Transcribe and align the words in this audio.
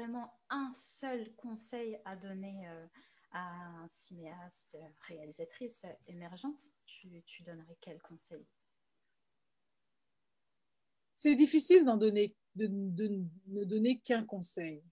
vraiment 0.00 0.32
un 0.48 0.72
seul 0.74 1.34
conseil 1.36 1.98
à 2.06 2.16
donner 2.16 2.68
euh, 2.68 2.86
à 3.32 3.82
un 3.82 3.88
cinéaste, 3.88 4.76
réalisatrice 5.06 5.84
émergente, 6.06 6.72
tu, 6.86 7.42
donnerais 7.42 7.76
quel 7.82 8.00
conseil? 8.00 8.46
C'est 11.14 11.34
difficile 11.34 11.84
d'en 11.84 11.98
donner, 11.98 12.34
de, 12.54 12.66
ne 12.66 13.64
donner 13.64 14.00
qu'un 14.00 14.24
conseil. 14.24 14.82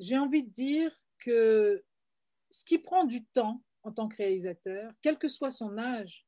J'ai 0.00 0.18
envie 0.18 0.42
de 0.42 0.50
dire 0.50 0.92
que 1.18 1.84
ce 2.50 2.64
qui 2.64 2.78
prend 2.78 3.04
du 3.04 3.24
temps 3.24 3.62
en 3.84 3.92
tant 3.92 4.08
que 4.08 4.16
réalisateur, 4.16 4.92
quel 5.00 5.16
que 5.16 5.28
soit 5.28 5.50
son 5.50 5.78
âge, 5.78 6.26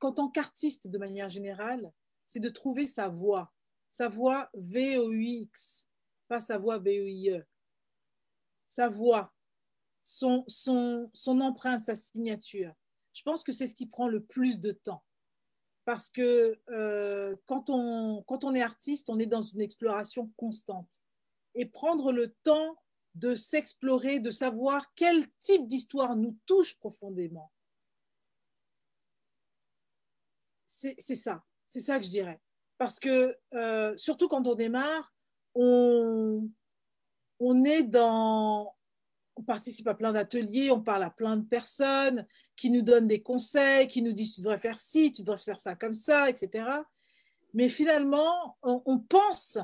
qu'en 0.00 0.12
tant 0.12 0.28
qu'artiste 0.28 0.88
de 0.88 0.98
manière 0.98 1.28
générale, 1.28 1.92
c'est 2.26 2.40
de 2.40 2.48
trouver 2.48 2.88
sa 2.88 3.08
voix, 3.08 3.52
sa 3.86 4.08
voix 4.08 4.50
V-O-U-X, 4.54 5.89
pas 6.30 6.38
sa 6.38 6.58
voix 6.58 6.78
V-O-I-E, 6.78 7.44
sa 8.64 8.88
voix, 8.88 9.34
son, 10.00 10.44
son, 10.46 11.10
son 11.12 11.40
empreinte, 11.40 11.80
sa 11.80 11.96
signature. 11.96 12.72
Je 13.12 13.22
pense 13.22 13.42
que 13.42 13.50
c'est 13.50 13.66
ce 13.66 13.74
qui 13.74 13.86
prend 13.86 14.06
le 14.06 14.22
plus 14.22 14.60
de 14.60 14.70
temps. 14.70 15.04
Parce 15.84 16.08
que 16.08 16.56
euh, 16.68 17.34
quand, 17.46 17.68
on, 17.68 18.22
quand 18.28 18.44
on 18.44 18.54
est 18.54 18.62
artiste, 18.62 19.10
on 19.10 19.18
est 19.18 19.26
dans 19.26 19.40
une 19.40 19.60
exploration 19.60 20.30
constante. 20.36 21.02
Et 21.56 21.66
prendre 21.66 22.12
le 22.12 22.32
temps 22.44 22.76
de 23.16 23.34
s'explorer, 23.34 24.20
de 24.20 24.30
savoir 24.30 24.94
quel 24.94 25.28
type 25.40 25.66
d'histoire 25.66 26.14
nous 26.14 26.38
touche 26.46 26.78
profondément. 26.78 27.50
C'est 30.64 31.16
ça, 31.16 31.44
c'est 31.66 31.80
ça 31.80 31.98
que 31.98 32.04
je 32.04 32.10
dirais. 32.10 32.40
Parce 32.78 33.00
que 33.00 33.36
euh, 33.54 33.96
surtout 33.96 34.28
quand 34.28 34.46
on 34.46 34.54
démarre, 34.54 35.12
on, 35.54 36.48
on 37.38 37.64
est 37.64 37.82
dans, 37.82 38.74
on 39.36 39.42
participe 39.42 39.88
à 39.88 39.94
plein 39.94 40.12
d'ateliers, 40.12 40.70
on 40.70 40.80
parle 40.80 41.02
à 41.02 41.10
plein 41.10 41.36
de 41.36 41.46
personnes 41.46 42.26
qui 42.56 42.70
nous 42.70 42.82
donnent 42.82 43.06
des 43.06 43.22
conseils, 43.22 43.88
qui 43.88 44.02
nous 44.02 44.12
disent 44.12 44.34
tu 44.34 44.40
devrais 44.40 44.58
faire 44.58 44.78
ci, 44.78 45.12
tu 45.12 45.22
devrais 45.22 45.38
faire 45.38 45.60
ça 45.60 45.74
comme 45.74 45.94
ça, 45.94 46.28
etc. 46.28 46.64
Mais 47.54 47.68
finalement, 47.68 48.56
on 48.62 48.98
pense 48.98 49.58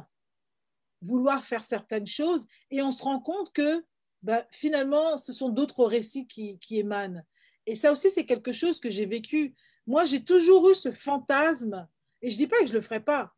vouloir 1.03 1.45
faire 1.45 1.63
certaines 1.63 2.07
choses 2.07 2.47
et 2.71 2.83
on 2.83 2.91
se 2.91 3.03
rend 3.03 3.21
compte 3.21 3.53
que 3.53 3.85
bah, 4.27 4.45
finalement, 4.51 5.17
ce 5.17 5.33
sont 5.33 5.51
d'autres 5.51 5.85
récits 5.85 6.27
qui, 6.27 6.59
émanent. 6.71 7.23
Et 7.65 7.77
ça 7.77 7.93
aussi, 7.93 8.11
c'est 8.11 8.27
quelque 8.27 8.51
chose 8.51 8.81
que 8.81 8.91
j'ai 8.91 9.07
vécu. 9.07 9.55
Moi, 9.87 10.05
j'ai 10.05 10.25
toujours 10.25 10.69
eu 10.69 10.75
ce 10.75 10.91
fantasme, 10.91 11.87
et 12.23 12.31
je 12.31 12.37
dis 12.37 12.49
pas 12.49 12.59
que 12.59 12.67
je 12.67 12.73
le 12.73 12.81
ferai 12.81 12.99
pas, 12.99 13.36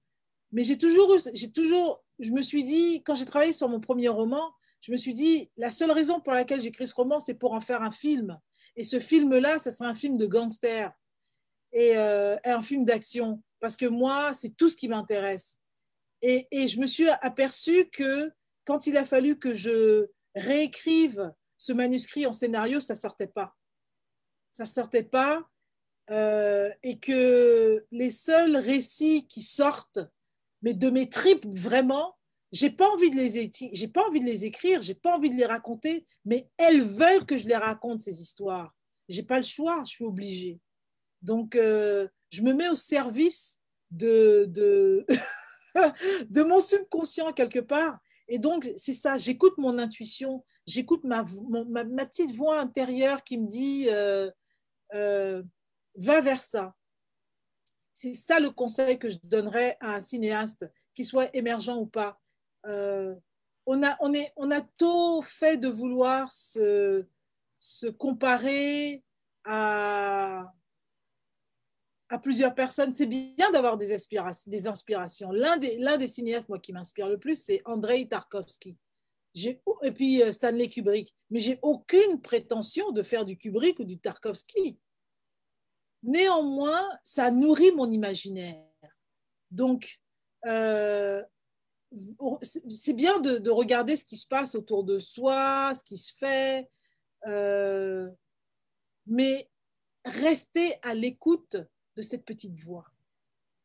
mais 0.53 0.65
j'ai 0.65 0.79
toujours 0.79 1.17
j'ai 1.35 1.51
toujours, 1.51 2.05
je 2.19 2.31
me 2.31 2.43
suis 2.43 2.65
dit, 2.65 3.03
quand 3.05 3.15
j'ai 3.15 3.25
travaillé 3.25 3.53
sur 3.53 3.69
mon 3.69 3.81
premier 3.81 4.09
roman, 4.09 4.53
je 4.81 4.93
me 4.93 4.97
suis 4.97 5.15
dit, 5.15 5.51
la 5.57 5.71
seule 5.71 5.91
raison 5.91 6.21
pour 6.21 6.33
laquelle 6.33 6.61
j'écris 6.61 6.87
ce 6.87 6.95
roman, 6.95 7.19
c'est 7.19 7.35
pour 7.35 7.53
en 7.53 7.61
faire 7.61 7.83
un 7.83 7.91
film. 7.91 8.39
Et 8.77 8.85
ce 8.85 9.01
film-là, 9.01 9.59
ce 9.59 9.71
sera 9.71 9.89
un 9.89 9.95
film 9.95 10.17
de 10.17 10.27
gangster 10.27 10.93
et 11.73 11.97
euh, 11.97 12.37
un 12.45 12.63
film 12.63 12.85
d'action, 12.85 13.43
parce 13.61 13.77
que 13.77 13.87
moi, 13.87 14.33
c'est 14.33 14.57
tout 14.57 14.69
ce 14.69 14.77
qui 14.77 14.89
m'intéresse. 14.89 15.59
Et, 16.23 16.47
je 16.53 16.81
me 16.81 16.87
suis 16.87 17.09
aperçue 17.09 17.89
que 17.91 18.33
quand 18.65 18.87
il 18.87 18.97
a 18.97 19.05
fallu 19.05 19.39
que 19.39 19.53
je 19.53 20.09
réécrive 20.35 21.33
ce 21.59 21.73
manuscrit 21.73 22.27
en 22.27 22.33
scénario, 22.33 22.81
ça 22.81 22.95
ne 22.95 22.99
sortait 22.99 23.29
pas. 23.29 23.57
Ça 24.51 24.65
ne 24.65 24.69
sortait 24.69 25.05
pas. 25.05 25.49
Euh, 26.11 26.71
et 26.83 26.99
que 26.99 27.85
les 27.91 28.11
seuls 28.11 28.57
récits 28.57 29.27
qui 29.29 29.43
sortent, 29.43 30.01
mais 30.63 30.75
de 30.75 30.91
mes 30.91 31.09
tripes 31.09 31.47
vraiment, 31.47 32.17
j'ai 32.53 32.71
pas 32.71 32.89
envie 32.89 33.11
de 33.11 33.17
les 33.17 33.89
pas 33.89 34.07
envie 34.07 34.21
de 34.21 34.25
les 34.25 34.45
écrire, 34.45 34.83
j'ai 34.83 34.95
pas 34.95 35.17
envie 35.17 35.31
de 35.31 35.37
les 35.37 35.47
raconter, 35.47 36.07
mais 36.25 36.49
elles 36.57 36.83
veulent 36.83 37.27
que 37.27 37.37
je 37.37 37.47
les 37.47 37.57
raconte 37.57 38.01
ces 38.01 38.21
histoires. 38.23 38.75
J'ai 39.09 39.23
pas 39.23 39.37
le 39.37 39.45
choix, 39.45 39.83
je 39.85 39.91
suis 39.91 40.05
obligée. 40.05 40.59
Donc 41.23 41.57
euh, 41.57 42.09
je 42.31 42.43
me 42.43 42.53
mets 42.53 42.69
au 42.69 42.77
service 42.77 43.61
de, 43.91 45.07
mon 46.37 46.61
subconscient 46.61 47.33
quelque 47.33 47.61
part. 47.61 47.99
Et 48.31 48.39
donc, 48.39 48.71
c'est 48.77 48.95
ça, 48.95 49.17
j'écoute 49.17 49.57
mon 49.57 49.79
intuition, 49.79 50.45
j'écoute 50.67 51.03
ma, 51.05 51.25
ma, 51.49 52.05
petite 52.05 52.35
voix 52.35 52.61
intérieure 52.61 53.25
qui 53.25 53.39
me 53.39 53.47
dit 53.47 53.87
euh, 53.89 54.31
euh, 54.95 55.43
va 55.97 56.21
vers 56.21 56.43
ça. 56.43 56.75
C'est 58.01 58.15
ça 58.15 58.39
le 58.39 58.51
conseil 58.51 58.97
que 58.97 59.09
je 59.09 59.19
donnerais 59.25 59.77
à 59.81 59.97
un 59.97 60.01
cinéaste, 60.01 60.71
qu'il 60.95 61.05
soit 61.05 61.35
émergent 61.35 61.77
ou 61.77 61.87
pas. 61.87 62.21
Euh, 62.67 63.13
on, 63.67 63.83
a, 63.83 63.97
on, 63.99 64.15
est, 64.15 64.33
on 64.37 64.53
a 64.53 64.61
tôt 64.61 65.21
fait 65.21 65.57
de 65.57 65.67
vouloir 65.67 66.31
se, 66.31 67.05
se 67.59 67.89
comparer 67.89 69.03
à, 69.43 70.55
à 72.09 72.19
plusieurs 72.21 72.55
personnes. 72.55 72.93
C'est 72.93 73.07
bien 73.07 73.51
d'avoir 73.51 73.77
des, 73.77 73.89
des, 74.47 74.67
inspirations. 74.69 75.33
L'un 75.33 75.57
des, 75.57 75.85
des, 75.99 76.07
cinéastes, 76.07 76.49
moi, 76.49 76.61
qui 76.61 76.73
m'inspire 76.73 77.09
le 77.09 77.19
plus, 77.19 77.43
c'est 77.43 77.63
Andrei 77.65 78.07
Tarkovsky. 78.07 78.79
Et 79.35 79.91
puis 79.91 80.23
euh, 80.23 80.31
Stanley 80.31 80.71
Kubrick. 80.71 81.13
Mais 81.31 81.41
j'ai 81.41 81.59
aucune 81.63 82.21
prétention 82.21 82.93
de 82.93 83.03
faire 83.03 83.25
du 83.25 83.37
Kubrick 83.37 83.81
ou 83.81 83.85
du 83.85 83.99
Tarkovsky. 83.99 84.79
Néanmoins, 86.09 86.89
ça 87.03 87.31
nourrit 87.31 87.71
mon 87.73 87.91
imaginaire. 87.91 88.65
Donc, 89.51 90.01
euh, 90.47 91.23
c'est 92.41 92.95
bien 92.95 93.21
de, 93.21 93.51
regarder 93.51 93.95
ce 93.95 94.07
qui 94.07 94.17
se 94.17 94.27
passe 94.27 94.55
autour 94.55 94.85
de 94.85 95.01
soi, 95.01 95.73
ce 95.75 95.85
qui 95.85 95.99
se 95.99 96.15
fait, 96.17 96.71
euh, 97.27 98.09
mais 99.07 99.51
rester 100.07 100.77
à 100.81 100.95
l'écoute 100.95 101.59
de 101.95 102.01
cette 102.01 102.25
petite 102.25 102.59
voix. 102.59 102.87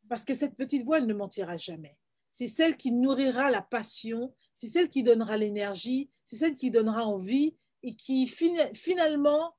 Parce 0.09 0.25
que 0.25 0.33
cette 0.33 0.57
petite 0.57 0.83
voix, 0.83 0.97
elle 0.97 1.07
ne 1.07 1.13
mentira 1.13 1.55
jamais. 1.55 1.97
C'est 2.27 2.47
celle 2.47 2.75
qui 2.75 2.91
nourrira 2.91 3.51
la 3.51 3.61
passion, 3.61 4.35
c'est 4.53 4.67
celle 4.67 4.89
qui 4.89 5.01
donnera 5.01 5.37
l'énergie, 5.37 6.09
c'est 6.25 6.35
celle 6.35 6.55
qui 6.55 6.71
donnera 6.71 7.05
envie 7.05 7.55
et 7.83 7.95
qui 7.95 8.27
finalement 8.27 9.55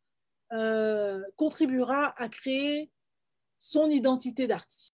euh, 0.54 1.20
contribuera 1.34 2.14
à 2.16 2.28
créer 2.28 2.92
son 3.58 3.90
identité 3.90 4.46
d'artiste. 4.46 4.94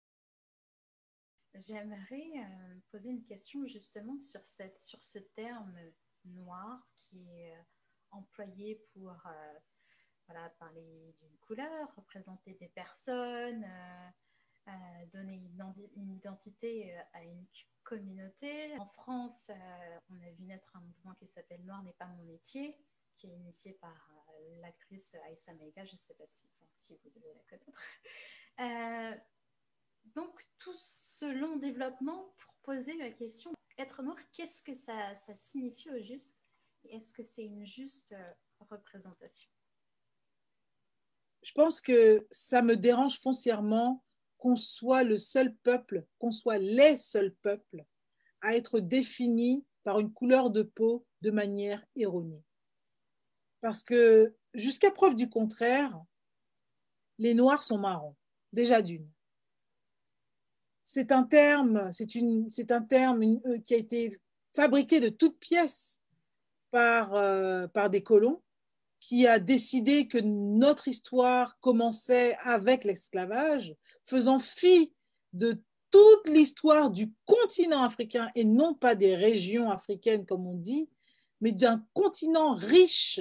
J'aimerais 1.54 2.30
euh, 2.36 2.74
poser 2.90 3.08
une 3.08 3.24
question 3.24 3.66
justement 3.66 4.18
sur, 4.18 4.46
cette, 4.46 4.76
sur 4.76 5.02
ce 5.02 5.18
terme 5.18 5.74
noir 6.26 6.86
qui 6.94 7.26
est 7.30 7.54
euh, 7.54 7.62
employé 8.10 8.84
pour 8.92 9.16
parler 10.58 11.14
d'une 11.20 11.38
couleur, 11.38 11.94
représenter 11.96 12.54
des 12.54 12.68
personnes, 12.68 13.64
donner 15.12 15.40
une, 15.96 16.12
identité 16.12 16.98
à 17.12 17.22
une 17.22 17.46
communauté. 17.84 18.76
En 18.78 18.86
France, 18.86 19.50
on 20.10 20.20
a 20.20 20.30
vu 20.32 20.44
naître 20.44 20.74
un 20.74 20.80
mouvement 20.80 21.14
qui 21.14 21.26
s'appelle 21.26 21.64
Noir 21.64 21.82
n'est 21.82 21.92
pas 21.92 22.06
mon 22.06 22.24
métier, 22.24 22.76
qui 23.18 23.28
est 23.28 23.34
initié 23.34 23.74
par 23.74 24.16
l'actrice 24.60 25.14
Aïssa 25.26 25.54
Meiga, 25.54 25.84
je 25.84 25.92
ne 25.92 25.96
sais 25.96 26.14
pas 26.14 26.24
si, 26.26 26.98
vous 27.02 27.10
devez 27.10 27.32
la 27.34 27.42
connaître. 28.58 29.22
donc, 30.14 30.42
tout 30.58 30.74
ce 30.76 31.26
long 31.26 31.56
développement 31.56 32.34
pour 32.38 32.54
poser 32.62 32.96
la 32.96 33.10
question, 33.10 33.52
être 33.78 34.02
noir, 34.02 34.16
qu'est-ce 34.32 34.62
que 34.62 34.74
ça, 34.74 35.14
ça 35.14 35.34
signifie 35.34 35.90
au 35.90 36.02
juste? 36.02 36.42
Est-ce 36.88 37.12
que 37.12 37.22
c'est 37.22 37.44
une 37.44 37.66
juste 37.66 38.14
représentation? 38.60 39.50
Je 41.42 41.52
pense 41.52 41.80
que 41.80 42.26
ça 42.30 42.62
me 42.62 42.76
dérange 42.76 43.20
foncièrement 43.20 44.02
qu'on 44.38 44.56
soit 44.56 45.02
le 45.02 45.18
seul 45.18 45.54
peuple, 45.54 46.04
qu'on 46.18 46.30
soit 46.30 46.58
les 46.58 46.96
seuls 46.96 47.34
peuples 47.36 47.84
à 48.42 48.54
être 48.56 48.80
définis 48.80 49.66
par 49.82 50.00
une 50.00 50.12
couleur 50.12 50.50
de 50.50 50.62
peau 50.62 51.06
de 51.22 51.30
manière 51.30 51.84
erronée. 51.94 52.42
Parce 53.60 53.82
que 53.82 54.34
jusqu'à 54.54 54.90
preuve 54.90 55.14
du 55.14 55.28
contraire, 55.28 55.98
les 57.18 57.34
Noirs 57.34 57.64
sont 57.64 57.78
marrons, 57.78 58.14
déjà 58.52 58.82
d'une. 58.82 59.08
C'est 60.84 61.10
un 61.10 61.24
terme, 61.24 61.90
c'est 61.90 62.70
un 62.70 62.82
terme 62.82 63.22
euh, 63.46 63.58
qui 63.64 63.74
a 63.74 63.78
été 63.78 64.20
fabriqué 64.54 65.00
de 65.00 65.08
toutes 65.08 65.38
pièces 65.38 66.00
par, 66.70 67.14
euh, 67.14 67.66
par 67.68 67.90
des 67.90 68.02
colons 68.02 68.42
qui 69.00 69.26
a 69.26 69.38
décidé 69.38 70.08
que 70.08 70.18
notre 70.18 70.88
histoire 70.88 71.58
commençait 71.60 72.36
avec 72.40 72.84
l'esclavage, 72.84 73.74
faisant 74.04 74.38
fi 74.38 74.92
de 75.32 75.62
toute 75.90 76.28
l'histoire 76.28 76.90
du 76.90 77.12
continent 77.24 77.82
africain 77.82 78.28
et 78.34 78.44
non 78.44 78.74
pas 78.74 78.94
des 78.94 79.14
régions 79.14 79.70
africaines 79.70 80.26
comme 80.26 80.46
on 80.46 80.56
dit, 80.56 80.90
mais 81.40 81.52
d'un 81.52 81.84
continent 81.92 82.54
riche 82.54 83.20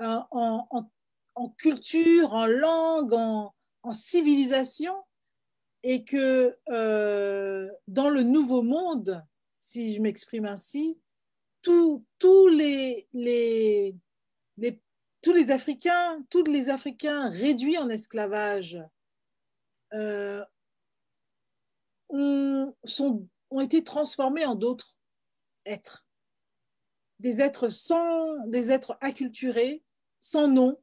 euh, 0.00 0.20
en, 0.30 1.48
culture, 1.58 2.32
en 2.32 2.46
langue, 2.46 3.12
en, 3.12 3.52
civilisation, 3.92 4.94
et 5.82 6.04
que 6.04 6.58
euh, 6.70 7.70
dans 7.86 8.08
le 8.08 8.22
nouveau 8.22 8.62
monde, 8.62 9.24
si 9.60 9.94
je 9.94 10.00
m'exprime 10.00 10.46
ainsi, 10.46 11.00
tous, 11.62 12.04
les, 12.48 13.08
tous 15.22 15.32
les 15.32 15.50
Africains, 15.50 16.24
tous 16.30 16.44
les 16.44 16.70
Africains 16.70 17.28
réduits 17.28 17.78
en 17.78 17.88
esclavage 17.88 18.78
euh, 19.92 20.44
ont, 22.08 22.74
ont 23.50 23.60
été 23.60 23.82
transformés 23.84 24.46
en 24.46 24.54
d'autres 24.54 24.96
êtres. 25.64 26.06
Des 27.18 27.40
êtres 27.40 27.68
sans, 27.68 28.46
des 28.46 28.70
êtres 28.70 28.98
acculturés, 29.00 29.82
sans 30.20 30.48
nom, 30.48 30.78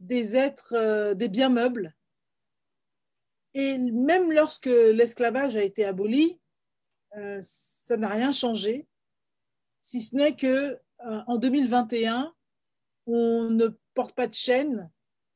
des 0.00 0.36
êtres, 0.36 0.74
euh, 0.74 1.14
des 1.14 1.28
biens 1.28 1.48
meubles. 1.48 1.94
Et 3.54 3.78
même 3.78 4.32
lorsque 4.32 4.66
l'esclavage 4.66 5.56
a 5.56 5.62
été 5.62 5.84
aboli, 5.84 6.40
euh, 7.16 7.38
ça 7.40 7.96
n'a 7.96 8.08
rien 8.08 8.32
changé, 8.32 8.86
si 9.80 10.00
ce 10.00 10.16
n'est 10.16 10.34
que 10.34 10.78
euh, 11.06 11.20
en 11.26 11.36
2021, 11.36 12.34
on 13.06 13.50
ne 13.50 13.68
porte 13.92 14.14
pas 14.14 14.26
de 14.26 14.32
chaîne. 14.32 14.90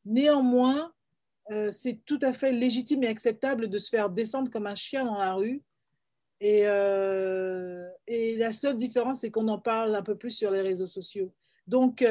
Néanmoins, 0.04 0.92
c'est 1.70 2.04
tout 2.04 2.18
à 2.20 2.34
fait 2.34 2.52
légitime 2.52 3.04
et 3.04 3.08
acceptable 3.08 3.68
de 3.68 3.78
se 3.78 3.88
faire 3.88 4.10
descendre 4.10 4.50
comme 4.50 4.66
un 4.66 4.74
chien 4.74 5.06
dans 5.06 5.16
la 5.16 5.32
rue. 5.32 5.62
Et, 6.40 6.60
et 8.06 8.36
la 8.36 8.52
seule 8.52 8.76
différence, 8.76 9.20
c'est 9.20 9.30
qu'on 9.30 9.48
en 9.48 9.58
parle 9.58 9.94
un 9.94 10.02
peu 10.02 10.14
plus 10.14 10.30
sur 10.30 10.50
les 10.50 10.60
réseaux 10.60 10.86
sociaux. 10.86 11.32
Donc, 11.66 12.04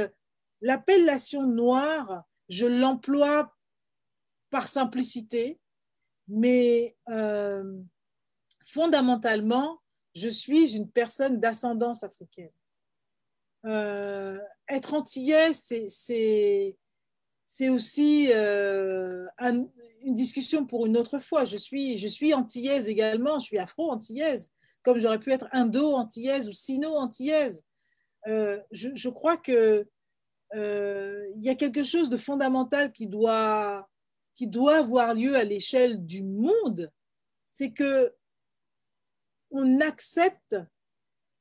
l'appellation 0.62 1.46
noire, 1.46 2.24
je 2.50 2.66
l'emploie 2.66 3.56
par 4.50 4.68
simplicité, 4.68 5.60
mais 6.28 6.96
fondamentalement, 8.66 9.82
je 10.16 10.30
suis 10.30 10.76
une 10.76 10.90
personne 10.90 11.40
d'ascendance 11.40 12.04
africaine. 12.04 12.52
Euh, 13.66 14.40
être 14.70 14.94
antillais, 14.94 15.54
c'est 15.54 16.78
aussi 17.70 18.32
euh, 18.32 19.26
une 19.40 20.16
discussion 20.16 20.66
pour 20.66 20.86
une 20.86 20.98
autre 20.98 21.20
fois. 21.20 21.46
Je 21.46 21.58
suis, 21.58 22.34
antillaise 22.34 22.88
également, 22.88 23.40
je 23.40 23.46
suis 23.46 23.60
afro-antillaise, 23.60 24.52
comme 24.84 24.98
j'aurais 24.98 25.20
pu 25.20 25.32
être 25.32 25.48
indo-antillaise 25.52 26.50
ou 26.50 26.54
sino-antillaise. 26.54 27.64
Euh, 28.28 28.60
je, 28.72 29.10
crois 29.10 29.38
que 29.38 29.88
il 30.54 31.44
y 31.44 31.50
a 31.50 31.56
quelque 31.56 31.84
chose 31.84 32.10
de 32.10 32.18
fondamental 32.18 32.92
qui 32.92 33.08
doit, 33.08 33.88
qui 34.36 34.48
doit 34.48 34.78
avoir 34.78 35.14
lieu 35.14 35.36
à 35.36 35.44
l'échelle 35.44 36.06
du 36.06 36.24
monde, 36.24 36.92
c'est 37.46 37.72
que 37.72 38.14
on 39.50 39.80
accepte 39.80 40.56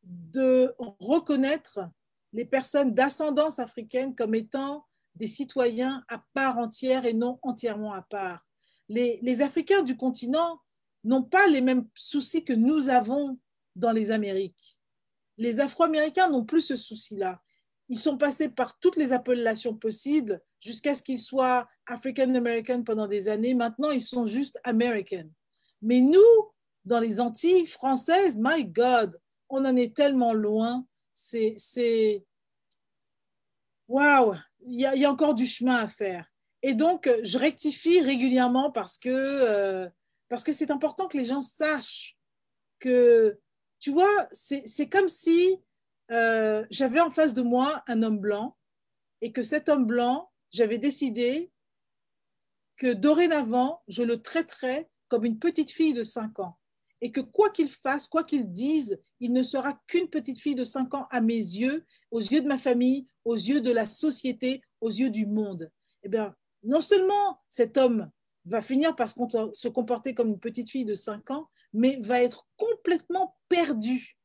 de 0.03 0.75
reconnaître 1.01 1.81
les 2.33 2.45
personnes 2.45 2.95
d'ascendance 2.95 3.59
africaine 3.59 4.15
comme 4.15 4.35
étant 4.35 4.87
des 5.15 5.27
citoyens 5.27 6.05
à 6.09 6.23
part 6.35 6.59
entière 6.59 7.07
et 7.07 7.15
non 7.15 7.39
entièrement 7.43 7.93
à 7.93 8.03
part. 8.03 8.47
Les, 8.89 9.19
les 9.23 9.43
Africains 9.43 9.83
du 9.83 9.97
continent 9.97 10.61
n'ont 11.05 11.25
pas 11.25 11.47
les 11.47 11.61
mêmes 11.61 11.89
soucis 11.95 12.45
que 12.45 12.53
nous 12.53 12.89
avons 12.89 13.39
dans 13.75 13.93
les 13.93 14.11
Amériques. 14.11 14.79
Les 15.39 15.61
Afro-Américains 15.61 16.29
n'ont 16.29 16.45
plus 16.45 16.61
ce 16.61 16.77
souci-là. 16.77 17.43
Ils 17.89 17.99
sont 17.99 18.17
passés 18.19 18.49
par 18.49 18.79
toutes 18.79 18.97
les 18.97 19.13
appellations 19.13 19.75
possibles 19.75 20.41
jusqu'à 20.61 20.95
ce 20.95 21.03
qu'ils 21.03 21.21
soient 21.21 21.69
African 21.87 22.35
American 22.35 22.83
pendant 22.83 23.07
des 23.07 23.29
années. 23.29 23.55
Maintenant, 23.55 23.91
ils 23.91 24.03
sont 24.03 24.25
juste 24.25 24.59
American. 24.65 25.25
Mais 25.83 26.01
nous, 26.01 26.21
dans 26.85 26.99
les 26.99 27.21
Antilles 27.21 27.67
françaises, 27.67 28.37
my 28.37 28.65
God, 28.65 29.21
on 29.49 29.65
en 29.65 29.77
est 29.77 29.95
tellement 29.95 30.33
loin. 30.33 30.85
C'est. 31.15 32.25
Waouh! 33.89 34.35
Il 34.69 34.81
y, 34.81 35.05
a 35.05 35.11
encore 35.11 35.35
du 35.35 35.47
chemin 35.47 35.77
à 35.77 35.89
faire. 35.89 36.27
Et 36.63 36.75
donc, 36.75 37.09
je 37.23 37.39
rectifie 37.39 38.01
régulièrement 38.01 38.73
parce 38.73 38.99
que 38.99 39.09
euh, 39.09 39.89
parce 40.29 40.45
que 40.45 40.53
c'est 40.53 40.71
important 40.71 41.07
que 41.07 41.17
les 41.17 41.25
gens 41.25 41.43
sachent 41.43 42.17
que, 42.79 43.39
tu 43.79 43.91
vois, 43.91 44.27
c'est 44.33 44.89
comme 44.89 45.09
si 45.09 45.61
euh, 46.11 46.65
j'avais 46.71 47.01
en 47.01 47.11
face 47.11 47.35
de 47.35 47.43
moi 47.43 47.83
un 47.87 48.03
homme 48.03 48.19
blanc 48.19 48.57
et 49.21 49.33
que 49.33 49.43
cet 49.43 49.69
homme 49.69 49.87
blanc, 49.87 50.31
j'avais 50.51 50.79
décidé 50.79 51.51
que 52.77 52.93
dorénavant, 52.93 53.83
je 53.89 54.03
le 54.03 54.21
traiterais 54.21 54.89
comme 55.09 55.25
une 55.25 55.39
petite 55.39 55.71
fille 55.71 55.95
de 55.95 56.03
5 56.03 56.39
ans 56.41 56.59
et 57.01 57.13
que 57.13 57.21
quoi 57.21 57.51
qu'il 57.51 57.69
fasse, 57.69 58.07
quoi 58.07 58.25
qu'il 58.25 58.53
dise, 58.53 58.99
il 59.21 59.33
ne 59.33 59.43
sera 59.43 59.81
qu'une 59.87 60.09
petite 60.09 60.39
fille 60.39 60.55
de 60.55 60.65
5 60.65 60.95
ans 60.95 61.07
à 61.11 61.21
mes 61.21 61.35
yeux, 61.35 61.85
aux 62.11 62.21
yeux 62.21 62.41
de 62.41 62.49
ma 62.49 62.59
famille, 62.59 63.07
aux 63.25 63.35
yeux 63.35 63.61
de 63.61 63.71
la 63.71 63.87
société, 63.87 64.63
aux 64.81 64.91
yeux 64.91 65.11
du 65.11 65.27
monde. 65.27 65.71
Eh 66.03 66.09
bien, 66.09 66.35
non 66.63 66.81
seulement 66.81 67.41
cet 67.49 67.77
homme 67.77 68.11
va 68.45 68.63
finir 68.63 68.95
par 68.95 69.09
se 69.09 69.69
comporter 69.69 70.15
comme 70.15 70.29
une 70.29 70.41
petite 70.41 70.71
fille 70.71 70.85
de 70.85 70.95
5 70.95 71.31
ans, 71.31 71.49
mais 71.73 71.99
va 72.03 72.23
être 72.23 72.47
complètement 72.57 73.37
perdu 73.49 74.17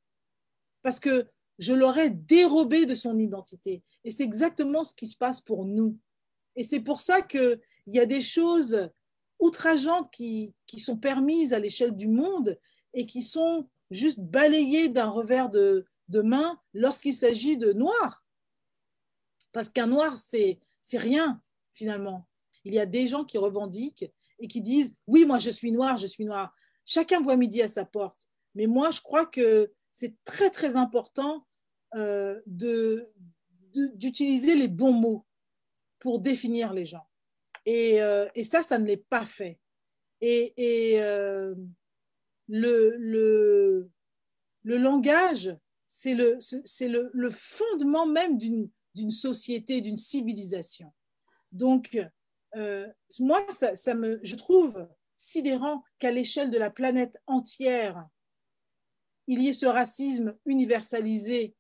parce 0.82 1.00
que 1.00 1.28
je 1.62 1.74
l'aurais 1.74 2.10
dérobé 2.10 2.88
de 2.88 2.96
son 2.96 3.20
identité. 3.20 3.84
Et 4.04 4.10
c'est 4.10 4.24
exactement 4.24 4.84
ce 4.84 4.96
qui 4.96 5.06
se 5.06 5.16
passe 5.16 5.40
pour 5.40 5.64
nous. 5.64 5.96
Et 6.56 6.64
c'est 6.64 6.80
pour 6.80 7.00
ça 7.00 7.22
qu'il 7.22 7.62
y 7.86 8.00
a 8.00 8.08
des 8.08 8.22
choses 8.22 8.90
outrageantes 9.40 10.12
qui, 10.12 10.56
qui 10.66 10.80
sont 10.80 10.98
permises 10.98 11.54
à 11.54 11.60
l'échelle 11.60 11.96
du 11.96 12.08
monde 12.08 12.60
et 12.94 13.06
qui 13.06 13.22
sont 13.22 13.70
juste 13.92 14.20
balayées 14.20 14.90
d'un 14.90 15.10
revers 15.10 15.52
de, 15.52 15.86
de 16.10 16.22
main 16.22 16.60
lorsqu'il 16.74 17.14
s'agit 17.14 17.58
de 17.58 17.74
noirs. 17.74 18.26
Parce 19.52 19.70
qu'un 19.70 19.88
noir, 19.88 20.18
c'est 20.18 20.60
rien, 20.94 21.44
finalement. 21.74 22.28
Il 22.66 22.74
y 22.74 22.80
a 22.80 22.88
des 22.88 23.06
gens 23.06 23.24
qui 23.24 23.38
revendiquent 23.38 24.12
et 24.40 24.48
qui 24.48 24.62
disent 24.62 24.96
Oui, 25.06 25.26
moi, 25.26 25.38
je 25.38 25.52
suis 25.52 25.72
noir, 25.72 25.98
je 25.98 26.08
suis 26.08 26.26
noir. 26.26 26.56
Chacun 26.86 27.22
voit 27.22 27.36
midi 27.36 27.62
à 27.62 27.68
sa 27.68 27.86
porte. 27.86 28.30
Mais 28.56 28.66
moi, 28.66 28.90
je 28.90 29.02
crois 29.02 29.28
que 29.28 29.72
c'est 29.92 30.16
très, 30.26 30.50
très 30.50 30.76
important 30.76 31.46
d'utiliser 33.96 34.56
les 34.56 34.68
bons 34.68 34.94
mots 34.94 35.26
pour 36.00 36.20
définir 36.20 36.74
les 36.74 36.86
gens. 36.86 37.08
Et, 37.66 38.02
euh, 38.02 38.28
et, 38.36 38.44
ça, 38.44 38.64
ça 38.64 38.78
ne 38.80 38.86
l'est 38.86 39.06
pas 39.10 39.26
fait. 39.26 39.60
Et, 40.20 40.54
et 40.58 41.02
euh, 41.02 41.56
le, 42.48 42.96
le, 42.98 43.90
le, 44.64 44.78
langage, 44.78 45.56
c'est 45.88 46.16
le, 46.16 46.40
le, 46.88 47.10
le, 47.14 47.32
fondement 47.32 48.06
même 48.06 48.38
d'une 48.38 49.12
société, 49.12 49.82
d'une 49.82 49.96
civilisation. 49.96 50.92
Donc, 51.52 51.98
euh, 52.56 52.88
moi, 53.20 53.46
ça, 53.52 53.76
ça, 53.76 53.94
me, 53.94 54.20
je 54.24 54.36
trouve 54.36 54.88
sidérant 55.14 55.84
qu'à 56.00 56.12
l'échelle 56.12 56.50
de 56.50 56.58
la 56.58 56.72
planète 56.72 57.18
entière, 57.28 58.08
il 59.28 59.42
y 59.42 59.50
ait 59.50 59.54
ce 59.54 59.68
racisme 59.68 60.36
universalisé 60.46 61.56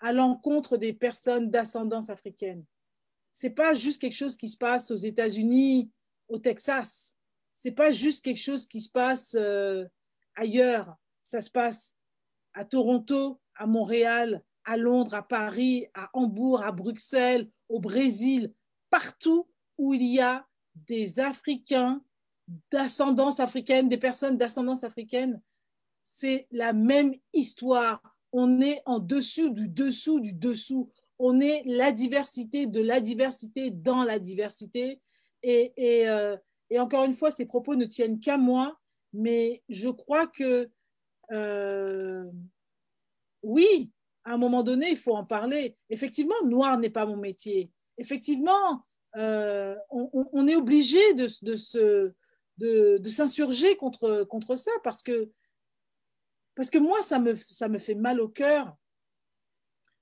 à 0.00 0.12
l'encontre 0.12 0.76
des 0.76 0.92
personnes 0.92 1.50
d'ascendance 1.50 2.10
africaine 2.10 2.64
c'est 3.30 3.50
pas 3.50 3.74
juste 3.74 4.00
quelque 4.00 4.16
chose 4.16 4.36
qui 4.36 4.48
se 4.48 4.56
passe 4.56 4.90
aux 4.90 4.96
États-Unis, 4.96 5.90
au 6.28 6.38
Texas. 6.38 7.16
C'est 7.54 7.72
pas 7.72 7.92
juste 7.92 8.24
quelque 8.24 8.40
chose 8.40 8.66
qui 8.66 8.80
se 8.80 8.90
passe 8.90 9.36
euh, 9.38 9.84
ailleurs. 10.34 10.96
Ça 11.22 11.40
se 11.40 11.50
passe 11.50 11.94
à 12.54 12.64
Toronto, 12.64 13.40
à 13.54 13.66
Montréal, 13.66 14.42
à 14.64 14.76
Londres, 14.76 15.14
à 15.14 15.22
Paris, 15.22 15.86
à 15.94 16.10
Hambourg, 16.14 16.62
à 16.62 16.72
Bruxelles, 16.72 17.50
au 17.68 17.80
Brésil, 17.80 18.52
partout 18.90 19.48
où 19.76 19.94
il 19.94 20.02
y 20.02 20.20
a 20.20 20.46
des 20.74 21.20
Africains 21.20 22.02
d'ascendance 22.70 23.40
africaine, 23.40 23.88
des 23.88 23.98
personnes 23.98 24.38
d'ascendance 24.38 24.84
africaine, 24.84 25.40
c'est 26.00 26.46
la 26.50 26.72
même 26.72 27.14
histoire. 27.32 28.16
On 28.32 28.60
est 28.60 28.82
en 28.86 28.98
dessous 28.98 29.50
du 29.50 29.68
dessous 29.68 30.20
du 30.20 30.32
dessous 30.32 30.90
on 31.18 31.40
est 31.40 31.62
la 31.66 31.92
diversité 31.92 32.66
de 32.66 32.80
la 32.80 33.00
diversité 33.00 33.70
dans 33.70 34.04
la 34.04 34.18
diversité. 34.18 35.00
Et, 35.42 35.72
euh, 36.08 36.36
encore 36.78 37.04
une 37.04 37.14
fois, 37.14 37.30
ces 37.30 37.46
propos 37.46 37.74
ne 37.74 37.84
tiennent 37.84 38.20
qu'à 38.20 38.38
moi, 38.38 38.78
mais 39.12 39.62
je 39.68 39.88
crois 39.88 40.26
que 40.26 40.68
euh, 41.32 42.24
oui, 43.42 43.90
à 44.24 44.34
un 44.34 44.36
moment 44.36 44.62
donné, 44.62 44.90
il 44.90 44.96
faut 44.96 45.14
en 45.14 45.24
parler. 45.24 45.76
Effectivement, 45.90 46.34
noir 46.44 46.78
n'est 46.78 46.90
pas 46.90 47.06
mon 47.06 47.16
métier. 47.16 47.70
Effectivement, 47.96 48.84
euh, 49.16 49.74
on, 49.90 50.46
est 50.46 50.56
obligé 50.56 51.14
de, 51.14 51.26
de, 52.58 53.08
s'insurger 53.08 53.76
contre, 53.76 54.24
contre 54.24 54.54
ça 54.54 54.70
parce 54.84 55.02
que, 55.02 55.30
parce 56.58 56.70
que 56.70 56.78
moi, 56.78 57.00
ça 57.04 57.20
me, 57.20 57.36
ça 57.48 57.68
me 57.68 57.78
fait 57.78 57.94
mal 57.94 58.20
au 58.20 58.28
cœur 58.28 58.76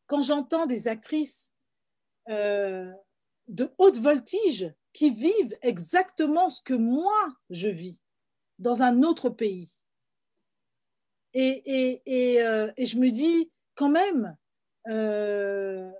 quand 0.06 0.22
j'entends 0.22 0.64
des 0.64 0.88
actrices 0.88 1.52
euh, 2.30 2.90
de 3.46 3.70
haute 3.76 3.98
voltige 3.98 4.72
qui 4.94 5.10
vivent 5.10 5.58
exactement 5.60 6.48
ce 6.48 6.62
que 6.62 6.72
moi 6.72 7.28
je 7.50 7.68
vis 7.68 8.00
dans 8.58 8.82
un 8.82 9.02
autre 9.02 9.28
pays 9.28 9.78
Et, 11.34 12.00
et, 12.06 12.40
euh, 12.40 12.72
et, 12.78 12.86
je 12.86 12.96
me 12.96 13.10
dis, 13.10 13.52
quand 13.74 13.90
même, 13.90 14.34
euh, 14.88 15.92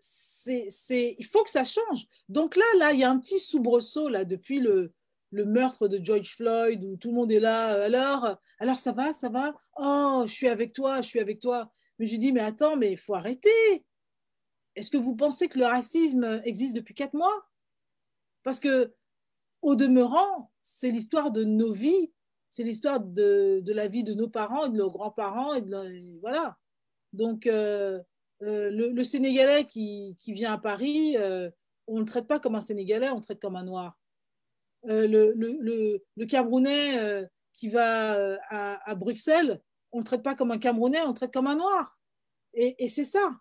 c'est, 0.00 1.14
il 1.16 1.24
faut 1.24 1.44
que 1.44 1.50
ça 1.50 1.62
change. 1.62 2.08
Donc 2.28 2.56
là, 2.56 2.64
là, 2.78 2.92
il 2.92 2.98
y 2.98 3.04
a 3.04 3.10
un 3.12 3.20
petit 3.20 3.38
soubresaut 3.38 4.08
là 4.08 4.24
depuis 4.24 4.58
le, 4.58 4.92
le 5.34 5.44
meurtre 5.44 5.88
de 5.88 6.02
George 6.02 6.36
Floyd 6.36 6.84
où 6.84 6.96
tout 6.96 7.08
le 7.08 7.14
monde 7.14 7.32
est 7.32 7.40
là. 7.40 7.82
Alors, 7.84 8.38
alors 8.60 8.78
ça 8.78 8.92
va, 8.92 9.12
ça 9.12 9.28
va? 9.28 9.52
Oh, 9.76 10.22
je 10.26 10.32
suis 10.32 10.48
avec 10.48 10.72
toi, 10.72 11.00
je 11.00 11.08
suis 11.08 11.20
avec 11.20 11.40
toi. 11.40 11.72
Mais 11.98 12.06
je 12.06 12.16
dis, 12.16 12.32
mais 12.32 12.40
attends, 12.40 12.76
mais 12.76 12.92
il 12.92 12.98
faut 12.98 13.14
arrêter. 13.14 13.84
Est-ce 14.76 14.90
que 14.90 14.96
vous 14.96 15.16
pensez 15.16 15.48
que 15.48 15.58
le 15.58 15.66
racisme 15.66 16.40
existe 16.44 16.74
depuis 16.74 16.94
quatre 16.94 17.14
mois? 17.14 17.46
Parce 18.42 18.60
que, 18.60 18.92
au 19.62 19.74
demeurant, 19.74 20.52
c'est 20.62 20.90
l'histoire 20.90 21.30
de 21.30 21.44
nos 21.44 21.72
vies, 21.72 22.12
c'est 22.48 22.62
l'histoire 22.62 23.00
de, 23.00 23.62
la 23.66 23.88
vie 23.88 24.04
de 24.04 24.14
nos 24.14 24.28
parents 24.28 24.66
et 24.66 24.70
de 24.70 24.76
nos 24.76 24.90
grands-parents. 24.90 25.52
Voilà. 26.20 26.56
Donc, 27.12 27.46
euh, 27.46 28.00
euh, 28.42 28.70
le, 28.70 29.04
Sénégalais 29.04 29.64
qui, 29.64 30.16
vient 30.28 30.52
à 30.52 30.58
Paris, 30.58 31.16
euh, 31.16 31.50
on 31.86 31.94
ne 31.94 32.00
le 32.00 32.06
traite 32.06 32.26
pas 32.26 32.38
comme 32.38 32.54
un 32.54 32.60
Sénégalais, 32.60 33.10
on 33.10 33.16
le 33.16 33.22
traite 33.22 33.40
comme 33.40 33.56
un 33.56 33.64
noir. 33.64 33.96
Le, 34.84 35.32
le, 36.16 36.26
Camerounais 36.26 37.26
qui 37.52 37.68
va 37.68 38.36
à, 38.48 38.90
à, 38.90 38.94
Bruxelles, 38.94 39.60
on 39.92 39.98
ne 39.98 40.02
le 40.02 40.06
traite 40.06 40.22
pas 40.22 40.34
comme 40.34 40.50
un 40.50 40.58
Camerounais, 40.58 41.02
on 41.02 41.08
le 41.08 41.14
traite 41.14 41.32
comme 41.32 41.46
un 41.46 41.56
noir. 41.56 41.98
Et, 42.54 42.88
c'est 42.88 43.04
ça. 43.04 43.38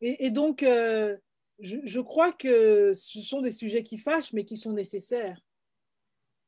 Et, 0.00 0.30
donc, 0.30 0.62
je, 0.62 2.00
crois 2.00 2.32
que 2.32 2.92
ce 2.94 3.20
sont 3.20 3.40
des 3.40 3.50
sujets 3.50 3.82
qui 3.82 3.98
fâchent, 3.98 4.32
mais 4.32 4.44
qui 4.44 4.56
sont 4.56 4.72
nécessaires. 4.72 5.40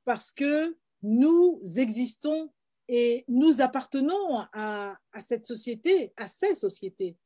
Parce 0.04 0.32
que 0.32 0.76
nous 1.02 1.60
existons 1.76 2.50
et 2.88 3.24
nous 3.28 3.60
appartenons 3.60 4.40
à, 4.52 4.96
cette 5.20 5.44
société, 5.44 6.12
à 6.16 6.28
ces 6.28 6.54
sociétés. 6.54 7.16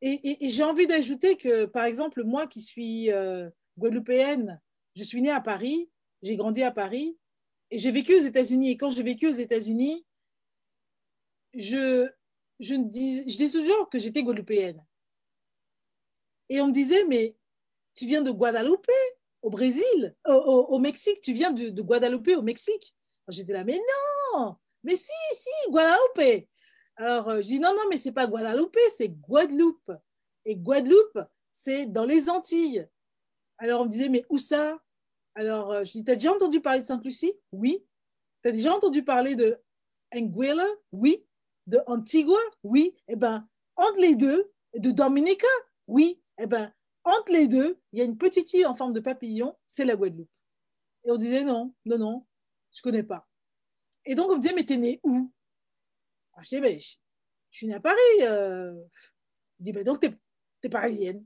Et, 0.00 0.48
j'ai 0.48 0.62
envie 0.62 0.86
d'ajouter 0.86 1.36
que, 1.36 1.66
par 1.66 1.84
exemple, 1.84 2.24
moi 2.24 2.46
qui 2.46 2.60
suis 2.60 3.10
euh, 3.10 3.48
guadeloupéenne, 3.76 4.60
je 4.96 5.02
suis 5.02 5.22
née 5.22 5.30
à 5.30 5.40
Paris, 5.40 5.90
j'ai 6.22 6.36
grandi 6.36 6.62
à 6.62 6.70
Paris 6.70 7.18
et 7.70 7.78
j'ai 7.78 7.90
vécu 7.90 8.14
aux 8.14 8.20
États-Unis. 8.20 8.70
Et 8.70 8.76
quand 8.76 8.90
j'ai 8.90 9.02
vécu 9.02 9.28
aux 9.28 9.32
États-Unis, 9.32 10.04
je, 11.54 12.08
je, 12.60 12.74
dis, 12.74 13.50
toujours 13.50 13.88
que 13.90 13.98
j'étais 13.98 14.22
guadeloupéenne. 14.22 14.84
Et 16.48 16.60
on 16.60 16.68
me 16.68 16.72
disait, 16.72 17.04
mais 17.04 17.36
tu 17.94 18.06
viens 18.06 18.22
de 18.22 18.30
Guadeloupe 18.30 18.86
au 19.42 19.50
Brésil, 19.50 20.16
au 20.24 20.78
Mexique, 20.78 21.20
tu 21.20 21.32
viens 21.32 21.52
de, 21.52 21.68
de 21.68 21.82
Guadeloupe 21.82 22.28
au 22.28 22.42
Mexique. 22.42 22.94
J'étais 23.28 23.52
là, 23.52 23.64
mais 23.64 23.78
non, 24.32 24.56
mais 24.82 24.96
si, 24.96 25.12
si, 25.32 25.50
Guadeloupe. 25.70 26.46
Alors, 26.96 27.28
euh, 27.28 27.40
je 27.40 27.46
dis 27.46 27.60
non, 27.60 27.74
non, 27.74 27.82
mais 27.90 27.96
c'est 27.96 28.12
pas 28.12 28.26
Guadeloupe, 28.26 28.78
c'est 28.96 29.08
Guadeloupe. 29.08 29.92
Et 30.44 30.56
Guadeloupe, 30.56 31.20
c'est 31.50 31.86
dans 31.86 32.04
les 32.04 32.30
Antilles. 32.30 32.88
Alors, 33.58 33.82
on 33.82 33.84
me 33.84 33.90
disait, 33.90 34.08
mais 34.08 34.24
où 34.28 34.38
ça? 34.38 34.80
Alors, 35.38 35.70
euh, 35.70 35.84
je 35.84 35.92
dis, 35.92 36.04
t'as 36.04 36.16
déjà 36.16 36.32
entendu 36.32 36.60
parler 36.60 36.80
de 36.80 36.86
Sainte-Lucie? 36.86 37.32
Oui. 37.52 37.86
T'as 38.42 38.50
déjà 38.50 38.74
entendu 38.74 39.04
parler 39.04 39.36
de 39.36 39.56
Anguilla? 40.12 40.66
Oui. 40.90 41.24
De 41.68 41.78
Antigua? 41.86 42.40
Oui. 42.64 42.96
Eh 43.06 43.14
bien, 43.14 43.48
entre 43.76 44.00
les 44.00 44.16
deux, 44.16 44.50
de 44.74 44.90
Dominica? 44.90 45.46
Oui. 45.86 46.20
Eh 46.38 46.46
bien, 46.46 46.74
entre 47.04 47.30
les 47.30 47.46
deux, 47.46 47.78
il 47.92 48.00
y 48.00 48.02
a 48.02 48.04
une 48.04 48.18
petite 48.18 48.52
île 48.52 48.66
en 48.66 48.74
forme 48.74 48.92
de 48.92 48.98
papillon, 48.98 49.56
c'est 49.64 49.84
la 49.84 49.94
Guadeloupe. 49.94 50.28
Et 51.04 51.12
on 51.12 51.16
disait, 51.16 51.44
non, 51.44 51.72
non, 51.84 51.98
non, 51.98 52.26
je 52.72 52.82
connais 52.82 53.04
pas. 53.04 53.24
Et 54.06 54.16
donc, 54.16 54.32
on 54.32 54.34
me 54.38 54.40
disait, 54.40 54.54
mais 54.56 54.64
t'es 54.64 54.76
né 54.76 54.98
où? 55.04 55.32
Je 56.40 56.48
dis, 56.48 56.60
mais 56.60 56.80
je, 56.80 56.96
suis 57.52 57.68
née 57.68 57.74
à 57.74 57.80
Paris. 57.80 57.96
Euh. 58.22 58.74
Il 59.60 59.66
dit, 59.66 59.72
mais 59.72 59.84
donc, 59.84 60.00
tu 60.00 60.08
es, 60.64 60.68
parisienne. 60.68 61.24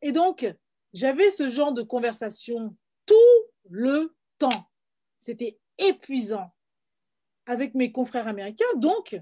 Et 0.00 0.10
donc, 0.10 0.50
j'avais 0.94 1.30
ce 1.30 1.50
genre 1.50 1.74
de 1.74 1.82
conversation 1.82 2.74
tout 3.10 3.50
le 3.70 4.14
temps. 4.38 4.70
C'était 5.18 5.58
épuisant 5.78 6.54
avec 7.46 7.74
mes 7.74 7.90
confrères 7.90 8.28
américains. 8.28 8.72
Donc, 8.76 9.20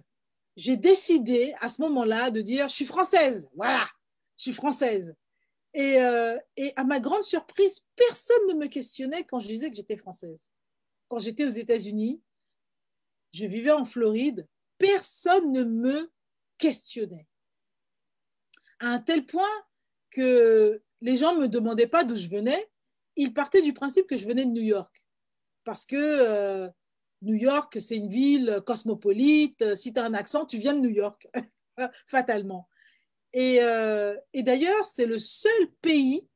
j'ai 0.56 0.76
décidé 0.76 1.54
à 1.60 1.70
ce 1.70 1.80
moment-là 1.82 2.30
de 2.30 2.42
dire, 2.42 2.68
je 2.68 2.74
suis 2.74 2.84
française. 2.84 3.48
Voilà, 3.54 3.88
je 4.36 4.42
suis 4.42 4.52
française. 4.52 5.14
Et, 5.72 6.02
euh, 6.02 6.38
et, 6.56 6.72
à 6.76 6.84
ma 6.84 7.00
grande 7.00 7.22
surprise, 7.22 7.86
personne 7.96 8.46
ne 8.48 8.54
me 8.54 8.66
questionnait 8.66 9.24
quand 9.24 9.38
je 9.38 9.48
disais 9.48 9.70
que 9.70 9.76
j'étais 9.76 9.96
française. 9.96 10.50
Quand 11.08 11.18
j'étais 11.18 11.46
aux 11.46 11.50
États-Unis, 11.50 12.22
je 13.32 13.46
vivais 13.46 13.70
en 13.70 13.84
Floride, 13.84 14.46
personne 14.76 15.52
ne 15.52 15.64
me 15.64 16.10
questionnait. 16.58 17.26
À 18.80 18.88
un 18.88 18.98
tel 18.98 19.24
point 19.24 19.48
que 20.10 20.82
les 21.00 21.16
gens 21.16 21.34
ne 21.34 21.42
me 21.42 21.48
demandaient 21.48 21.86
pas 21.86 22.04
d'où 22.04 22.16
je 22.16 22.28
venais, 22.28 22.68
ils 23.18 23.34
partaient 23.34 23.62
du 23.62 23.74
principe 23.74 24.06
que 24.06 24.16
je 24.16 24.26
venais 24.26 24.46
de 24.46 24.50
New 24.52 24.62
York. 24.62 25.04
Parce 25.64 25.84
que 25.84 25.96
euh, 25.96 26.70
New 27.20 27.34
York, 27.34 27.76
c'est 27.80 27.96
une 27.96 28.08
ville 28.08 28.62
cosmopolite, 28.64 29.74
si 29.74 29.92
tu 29.92 30.00
as 30.00 30.04
un 30.04 30.14
accent, 30.14 30.46
tu 30.46 30.56
viens 30.56 30.72
de 30.72 30.80
New 30.80 30.94
York, 30.94 31.28
fatalement. 32.06 32.68
Et, 33.32 33.60
euh, 33.60 34.16
et 34.32 34.44
d'ailleurs, 34.44 34.86
c'est 34.86 35.04
le 35.04 35.18
seul 35.18 35.70
pays 35.82 36.26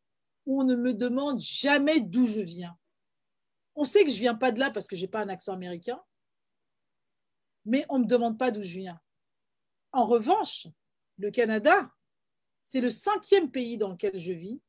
où 0.45 0.61
on 0.61 0.65
ne 0.65 0.75
me 0.75 0.93
demande 0.93 1.41
jamais 1.41 2.01
d'où 2.01 2.27
je 2.27 2.41
viens. 2.41 2.77
On 3.77 3.85
sait 3.85 4.03
que 4.03 4.11
je 4.11 4.17
ne 4.17 4.21
viens 4.21 4.35
pas 4.35 4.51
de 4.51 4.59
là 4.59 4.71
parce 4.73 4.89
que 4.89 4.97
je 4.97 5.03
n'ai 5.03 5.09
pas 5.09 5.21
un 5.21 5.29
accent 5.29 5.53
américain, 5.53 6.03
mais 7.65 7.87
on 7.91 7.99
ne 7.99 8.05
me 8.05 8.09
demande 8.09 8.39
pas 8.39 8.51
d'où 8.51 8.61
je 8.61 8.75
viens. 8.75 9.01
En 9.93 10.05
revanche, 10.05 10.67
le 11.19 11.31
Canada, 11.31 11.91
c'est 12.65 12.81
le 12.81 12.91
cinquième 12.91 13.53
pays 13.53 13.79
dans 13.79 13.91
lequel 13.91 14.19
je 14.19 14.33
vis 14.33 14.61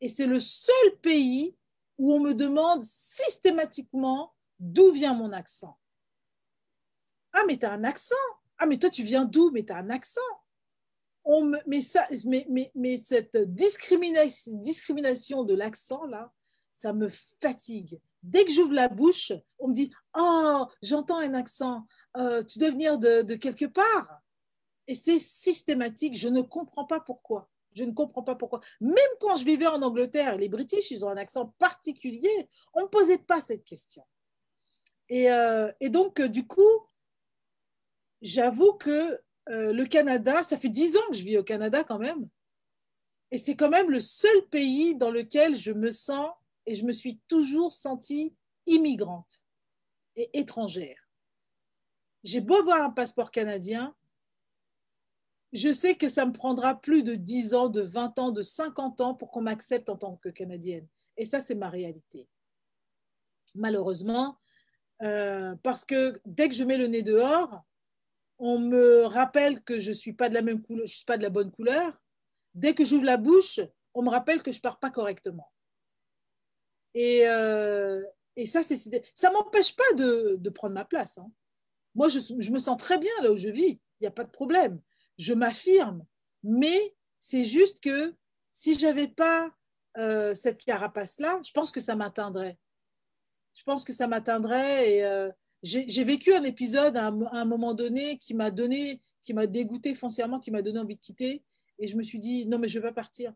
et 0.00 0.08
c'est 0.08 0.26
le 0.26 0.40
seul 0.40 0.96
pays 1.02 1.56
où 1.98 2.14
on 2.14 2.20
me 2.20 2.34
demande 2.34 2.82
systématiquement 2.82 4.34
d'où 4.58 4.90
vient 4.92 5.14
mon 5.14 5.32
accent. 5.32 5.78
Ah, 7.32 7.42
mais 7.46 7.58
tu 7.58 7.66
as 7.66 7.72
un 7.72 7.84
accent. 7.84 8.14
Ah, 8.58 8.66
mais 8.66 8.78
toi, 8.78 8.90
tu 8.90 9.02
viens 9.02 9.24
d'où? 9.24 9.50
Mais 9.50 9.64
tu 9.64 9.72
as 9.72 9.76
un 9.76 9.90
accent. 9.90 10.20
Mais, 11.66 11.80
ça, 11.80 12.06
mais, 12.74 12.96
cette 12.96 13.36
discrimination, 13.36 14.52
discrimination 14.54 15.44
de 15.44 15.54
l'accent, 15.54 16.04
là, 16.06 16.32
ça 16.72 16.92
me 16.92 17.08
fatigue. 17.40 18.00
Dès 18.22 18.44
que 18.44 18.50
j'ouvre 18.50 18.72
la 18.72 18.88
bouche, 18.88 19.32
on 19.58 19.68
me 19.68 19.74
dit 19.74 19.92
Oh, 20.16 20.66
j'entends 20.82 21.18
un 21.18 21.34
accent. 21.34 21.86
Euh, 22.16 22.42
tu 22.42 22.58
dois 22.58 22.70
venir 22.70 22.98
de, 22.98 23.34
quelque 23.34 23.66
part. 23.66 24.20
Et 24.86 24.94
c'est 24.94 25.18
systématique. 25.18 26.16
Je 26.16 26.28
ne 26.28 26.40
comprends 26.40 26.86
pas 26.86 27.00
pourquoi. 27.00 27.49
Je 27.74 27.84
ne 27.84 27.92
comprends 27.92 28.22
pas 28.22 28.34
pourquoi. 28.34 28.60
Même 28.80 28.96
quand 29.20 29.36
je 29.36 29.44
vivais 29.44 29.66
en 29.66 29.82
Angleterre, 29.82 30.36
les 30.36 30.48
British, 30.48 30.90
ils 30.90 31.04
ont 31.04 31.08
un 31.08 31.16
accent 31.16 31.54
particulier. 31.58 32.48
On 32.74 32.80
ne 32.80 32.84
me 32.84 32.90
posait 32.90 33.18
pas 33.18 33.40
cette 33.40 33.64
question. 33.64 34.04
Et, 35.08 35.30
euh, 35.30 35.70
donc, 35.82 36.20
euh, 36.20 36.28
du 36.28 36.46
coup, 36.46 36.86
j'avoue 38.22 38.74
que 38.74 39.20
le 39.46 39.84
Canada, 39.84 40.44
ça 40.44 40.56
fait 40.56 40.68
dix 40.68 40.96
ans 40.96 41.08
que 41.10 41.16
je 41.16 41.24
vis 41.24 41.36
au 41.36 41.42
Canada 41.42 41.82
quand 41.82 41.98
même. 41.98 42.28
Et 43.32 43.38
c'est 43.38 43.56
quand 43.56 43.68
même 43.68 43.90
le 43.90 43.98
seul 43.98 44.46
pays 44.48 44.94
dans 44.94 45.10
lequel 45.10 45.56
je 45.56 45.72
me 45.72 45.90
sens 45.90 46.30
et 46.66 46.76
je 46.76 46.84
me 46.84 46.92
suis 46.92 47.18
toujours 47.26 47.72
sentie 47.72 48.32
immigrante 48.66 49.42
et 50.14 50.38
étrangère 50.38 51.10
j'ai 52.24 52.40
beau 52.40 52.56
avoir 52.56 52.82
un 52.82 52.90
passeport 52.90 53.30
canadien, 53.30 53.94
je 55.52 55.72
sais 55.72 55.96
que 55.96 56.08
ça 56.08 56.26
me 56.26 56.32
prendra 56.32 56.80
plus 56.80 57.02
de 57.02 57.14
10 57.14 57.54
ans, 57.54 57.68
de 57.68 57.82
20 57.82 58.18
ans, 58.18 58.30
de 58.30 58.42
50 58.42 59.00
ans 59.00 59.14
pour 59.14 59.30
qu'on 59.30 59.42
m'accepte 59.42 59.88
en 59.88 59.96
tant 59.96 60.16
que 60.16 60.28
canadienne. 60.28 60.86
Et 61.16 61.24
ça, 61.24 61.40
c'est 61.40 61.54
ma 61.54 61.68
réalité. 61.68 62.28
Malheureusement, 63.54 64.38
euh, 65.02 65.56
parce 65.62 65.84
que 65.84 66.20
dès 66.24 66.48
que 66.48 66.54
je 66.54 66.64
mets 66.64 66.76
le 66.76 66.86
nez 66.86 67.02
dehors, 67.02 67.64
on 68.38 68.58
me 68.58 69.04
rappelle 69.04 69.62
que 69.62 69.80
je 69.80 69.88
ne 69.88 69.94
suis 69.94 70.12
pas 70.12 70.28
de 70.28 70.34
la 70.34 70.42
même 70.42 70.62
couleur, 70.62 70.86
je 70.86 70.94
suis 70.94 71.04
pas 71.04 71.18
de 71.18 71.22
la 71.22 71.30
bonne 71.30 71.50
couleur. 71.50 72.00
Dès 72.54 72.74
que 72.74 72.84
j'ouvre 72.84 73.04
la 73.04 73.16
bouche, 73.16 73.60
on 73.92 74.02
me 74.02 74.10
rappelle 74.10 74.42
que 74.42 74.52
je 74.52 74.60
pars 74.60 74.78
pas 74.78 74.90
correctement. 74.90 75.50
Et, 76.94 77.26
euh, 77.28 78.02
ça, 78.46 78.62
ça 78.62 79.28
ne 79.28 79.32
m'empêche 79.34 79.76
pas 79.76 79.92
de, 79.94 80.48
prendre 80.50 80.74
ma 80.74 80.84
place. 80.84 81.18
Hein. 81.18 81.30
Moi, 81.94 82.08
je, 82.08 82.50
me 82.50 82.58
sens 82.58 82.76
très 82.78 82.98
bien 82.98 83.12
là 83.22 83.32
où 83.32 83.36
je 83.36 83.48
vis, 83.48 83.80
il 84.00 84.02
n'y 84.02 84.06
a 84.06 84.12
pas 84.12 84.24
de 84.24 84.30
problème. 84.30 84.80
Je 85.18 85.34
m'affirme, 85.34 86.04
mais 86.42 86.94
c'est 87.18 87.44
juste 87.44 87.80
que 87.80 88.14
si 88.52 88.78
je 88.78 88.86
n'avais 88.86 89.08
pas 89.08 89.50
euh, 89.98 90.34
cette 90.34 90.64
carapace-là, 90.64 91.40
je 91.44 91.52
pense 91.52 91.70
que 91.70 91.80
ça 91.80 91.96
m'atteindrait. 91.96 92.58
Je 93.54 93.62
pense 93.64 93.84
que 93.84 93.92
ça 93.92 94.06
m'atteindrait 94.06 94.92
et 94.92 95.04
euh, 95.04 95.30
j'ai 95.62 96.04
vécu 96.04 96.32
un 96.32 96.44
épisode 96.44 96.96
à 96.96 97.06
un, 97.08 97.44
moment 97.44 97.74
donné 97.74 98.18
qui 98.18 98.32
m'a 98.32 98.50
donné, 98.50 99.02
qui 99.22 99.34
m'a 99.34 99.46
dégoûté 99.46 99.94
foncièrement, 99.94 100.40
qui 100.40 100.50
m'a 100.50 100.62
donné 100.62 100.78
envie 100.78 100.96
de 100.96 101.00
quitter 101.00 101.44
et 101.78 101.88
je 101.88 101.96
me 101.96 102.02
suis 102.02 102.18
dit 102.18 102.46
non 102.46 102.58
mais 102.58 102.68
je 102.68 102.78
vais 102.78 102.88
pas 102.88 102.94
partir. 102.94 103.34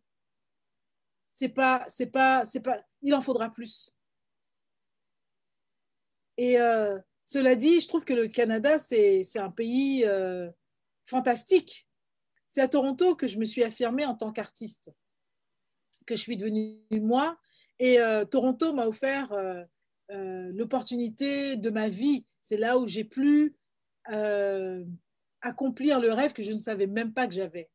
C'est 1.33 1.49
pas, 1.49 1.85
c'est 1.89 2.07
pas, 2.07 2.45
c'est 2.45 2.61
pas, 2.61 2.81
il 3.03 3.15
en 3.15 3.21
faudra 3.21 3.51
plus. 3.51 3.95
Et, 6.37 6.59
euh, 6.61 6.99
Cela 7.25 7.57
dit, 7.57 7.81
je 7.81 7.89
trouve 7.89 8.05
que 8.05 8.13
le 8.13 8.29
Canada, 8.29 8.79
c'est 8.79 9.39
un 9.39 9.51
pays 9.51 10.05
fantastique. 11.05 11.89
C'est 12.47 12.61
à 12.61 12.69
Toronto 12.69 13.17
que 13.17 13.27
je 13.27 13.39
me 13.39 13.45
suis 13.45 13.65
affirmée 13.65 14.05
en 14.07 14.15
tant 14.15 14.33
qu'artiste, 14.33 14.91
que 16.07 16.17
je 16.17 16.21
suis 16.21 16.37
devenue 16.37 16.79
moi. 16.91 17.39
Et 17.79 17.99
euh, 17.99 18.25
Toronto 18.25 18.73
m'a 18.73 18.87
offert 18.87 19.33
euh, 19.33 19.65
l'opportunité 20.53 21.57
de 21.57 21.71
ma 21.71 21.89
vie. 21.89 22.27
C'est 22.41 22.57
là 22.57 22.79
où 22.79 22.87
j'ai 22.87 23.05
pu 23.05 23.57
accomplir 25.41 25.99
le 25.99 26.13
rêve 26.13 26.33
que 26.33 26.43
je 26.43 26.53
ne 26.53 26.59
savais 26.59 26.87
même 26.87 27.13
pas 27.15 27.27
que 27.27 27.35
j'avais. 27.35 27.71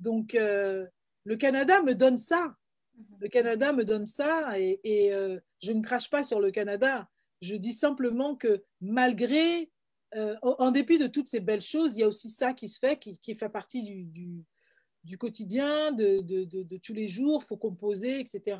Donc, 0.00 0.32
le 0.34 1.36
Canada 1.36 1.80
me 1.82 1.94
donne 1.94 2.18
ça. 2.18 2.56
Le 3.20 3.28
Canada 3.28 3.72
me 3.72 3.84
donne 3.84 4.06
ça 4.06 4.58
et, 4.58 5.12
je 5.62 5.72
ne 5.72 5.82
crache 5.82 6.10
pas 6.10 6.24
sur 6.24 6.40
le 6.40 6.50
Canada. 6.50 7.08
Je 7.40 7.54
dis 7.54 7.72
simplement 7.72 8.36
que 8.36 8.62
malgré, 8.80 9.71
euh, 10.16 10.36
en 10.42 10.70
dépit 10.70 10.98
de 10.98 11.06
toutes 11.06 11.28
ces 11.28 11.40
belles 11.40 11.62
choses, 11.62 11.96
il 11.96 12.00
y 12.00 12.02
a 12.02 12.08
aussi 12.08 12.30
ça 12.30 12.52
qui 12.52 12.68
se 12.68 12.78
fait, 12.78 12.98
qui, 12.98 13.34
fait 13.34 13.48
partie 13.48 13.82
du, 13.82 15.18
quotidien, 15.18 15.92
de, 15.92 16.78
tous 16.78 16.92
les 16.92 17.08
jours, 17.08 17.44
faut 17.44 17.56
composer, 17.56 18.20
etc. 18.20 18.58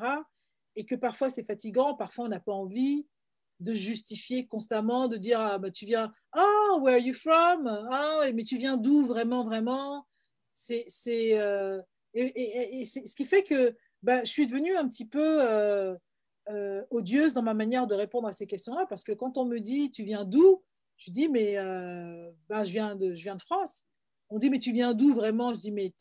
Et 0.75 0.85
que 0.85 0.95
parfois 0.95 1.29
c'est 1.29 1.43
fatigant, 1.43 1.93
parfois 1.93 2.25
on 2.25 2.29
n'a 2.29 2.39
pas 2.39 2.53
envie 2.53 3.05
de 3.59 3.73
justifier 3.73 4.47
constamment, 4.47 5.07
de 5.07 5.17
dire 5.17 5.39
ah, 5.39 5.57
bah, 5.57 5.71
tu 5.71 5.85
viens, 5.85 6.11
oh, 6.35 6.79
where 6.81 6.95
are 6.95 7.05
you 7.05 7.13
from? 7.13 7.67
Ah, 7.91 8.21
mais 8.33 8.43
tu 8.43 8.57
viens 8.57 8.77
d'où 8.77 9.05
vraiment, 9.05 9.43
vraiment? 9.43 10.05
C'est 10.51 10.87
euh, 11.39 11.81
ce 12.15 13.15
qui 13.15 13.25
fait 13.25 13.43
que 13.43 13.75
bah, 14.01 14.23
je 14.23 14.29
suis 14.29 14.45
devenue 14.45 14.75
un 14.75 14.87
petit 14.87 15.05
peu 15.05 15.37
euh, 15.41 15.95
euh, 16.49 16.83
odieuse 16.89 17.33
dans 17.33 17.41
ma 17.41 17.53
manière 17.53 17.87
de 17.87 17.95
répondre 17.95 18.27
à 18.27 18.33
ces 18.33 18.45
questions-là, 18.45 18.85
parce 18.85 19.03
que 19.03 19.13
quand 19.13 19.37
on 19.37 19.45
me 19.45 19.59
dit 19.59 19.91
tu 19.91 20.03
viens 20.03 20.25
d'où, 20.25 20.63
je 21.05 21.11
dis 21.11 21.27
mais 21.29 21.57
euh, 21.57 22.31
ben, 22.47 22.63
je, 22.63 22.71
viens 22.71 22.95
de, 22.95 23.13
je 23.13 23.23
viens 23.23 23.35
de 23.35 23.41
France. 23.41 23.83
On 24.29 24.37
dit 24.37 24.49
mais 24.49 24.59
tu 24.59 24.71
viens 24.71 24.93
d'où 24.93 25.13
vraiment? 25.13 25.53
Je 25.53 25.59
dis 25.59 25.71
mais 25.71 25.93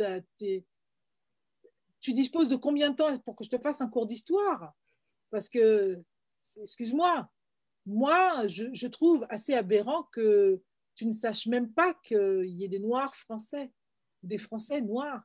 tu 2.00 2.12
disposes 2.12 2.48
de 2.48 2.56
combien 2.56 2.90
de 2.90 2.96
temps 2.96 3.18
pour 3.20 3.36
que 3.36 3.44
je 3.44 3.50
te 3.50 3.58
fasse 3.58 3.80
un 3.80 3.88
cours 3.88 4.06
d'histoire? 4.06 4.74
Parce 5.30 5.48
que, 5.48 6.00
excuse-moi, 6.60 7.28
moi, 7.86 8.46
je, 8.46 8.86
trouve 8.86 9.26
assez 9.28 9.54
aberrant 9.54 10.04
que 10.12 10.60
tu 10.94 11.06
ne 11.06 11.12
saches 11.12 11.46
même 11.46 11.72
pas 11.72 11.94
qu'il 12.04 12.44
y 12.46 12.64
ait 12.64 12.68
des 12.68 12.78
Noirs 12.78 13.14
français, 13.14 13.72
des 14.22 14.38
Français 14.38 14.80
noirs. 14.82 15.22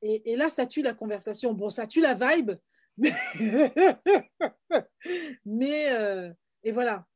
Et, 0.00 0.32
et, 0.32 0.36
là, 0.36 0.50
ça 0.50 0.66
tue 0.66 0.82
la 0.82 0.94
conversation. 0.94 1.52
Bon, 1.52 1.68
ça 1.70 1.86
tue 1.86 2.00
la 2.00 2.14
vibe, 2.14 2.52
Mais, 5.44 5.92
euh, 5.92 6.32
et 6.62 6.72
voilà. 6.72 7.06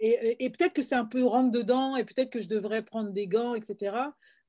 Et, 0.00 0.50
peut-être 0.50 0.74
que 0.74 0.82
c'est 0.82 0.94
un 0.94 1.04
peu 1.04 1.24
rentre 1.24 1.50
dedans, 1.50 1.96
et 1.96 2.04
peut-être 2.04 2.30
que 2.30 2.40
je 2.40 2.48
devrais 2.48 2.82
prendre 2.82 3.12
des 3.12 3.26
gants, 3.26 3.54
etc. 3.54 3.96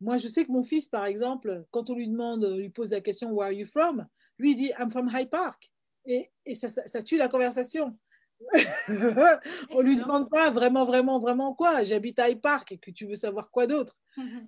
Moi, 0.01 0.17
je 0.17 0.27
sais 0.27 0.45
que 0.45 0.51
mon 0.51 0.63
fils, 0.63 0.89
par 0.89 1.05
exemple, 1.05 1.65
quand 1.71 1.89
on 1.89 1.95
lui 1.95 2.07
demande, 2.07 2.43
on 2.43 2.57
lui 2.57 2.69
pose 2.69 2.91
la 2.91 3.01
question 3.01 3.31
Where 3.31 3.47
are 3.47 3.53
you 3.53 3.65
from? 3.65 4.07
Lui, 4.37 4.51
il 4.51 4.55
dit 4.55 4.71
I'm 4.79 4.89
from 4.89 5.09
High 5.13 5.29
Park. 5.29 5.71
Et, 6.05 6.29
et 6.45 6.55
ça, 6.55 6.69
ça, 6.69 7.01
tue 7.01 7.17
la 7.17 7.27
conversation. 7.27 7.97
on 9.69 9.81
lui 9.81 9.95
demande 9.95 10.29
pas 10.29 10.51
vraiment, 10.51 10.85
vraiment, 10.85 11.19
vraiment 11.19 11.53
quoi. 11.53 11.83
J'habite 11.83 12.19
à 12.19 12.29
High 12.29 12.41
Park 12.41 12.73
et 12.73 12.77
que 12.77 12.91
tu 12.91 13.05
veux 13.05 13.15
savoir 13.15 13.49
quoi 13.49 13.65
d'autre. 13.65 13.97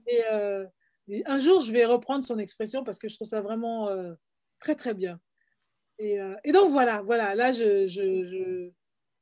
et, 0.08 0.22
euh, 0.32 0.66
un 1.26 1.38
jour, 1.38 1.62
je 1.62 1.72
vais 1.72 1.86
reprendre 1.86 2.26
son 2.26 2.38
expression 2.38 2.84
parce 2.84 3.00
que 3.00 3.08
je 3.08 3.16
trouve 3.16 3.28
ça 3.28 3.42
vraiment 3.42 3.90
euh, 3.90 4.14
très, 4.60 4.76
très 4.76 4.94
bien. 4.94 5.20
Euh, 6.02 6.36
et, 6.44 6.52
donc 6.52 6.72
voilà, 6.72 7.02
voilà, 7.02 7.34
là 7.34 7.52
je, 7.52 7.88
je, 7.88 8.26
je, 8.26 8.72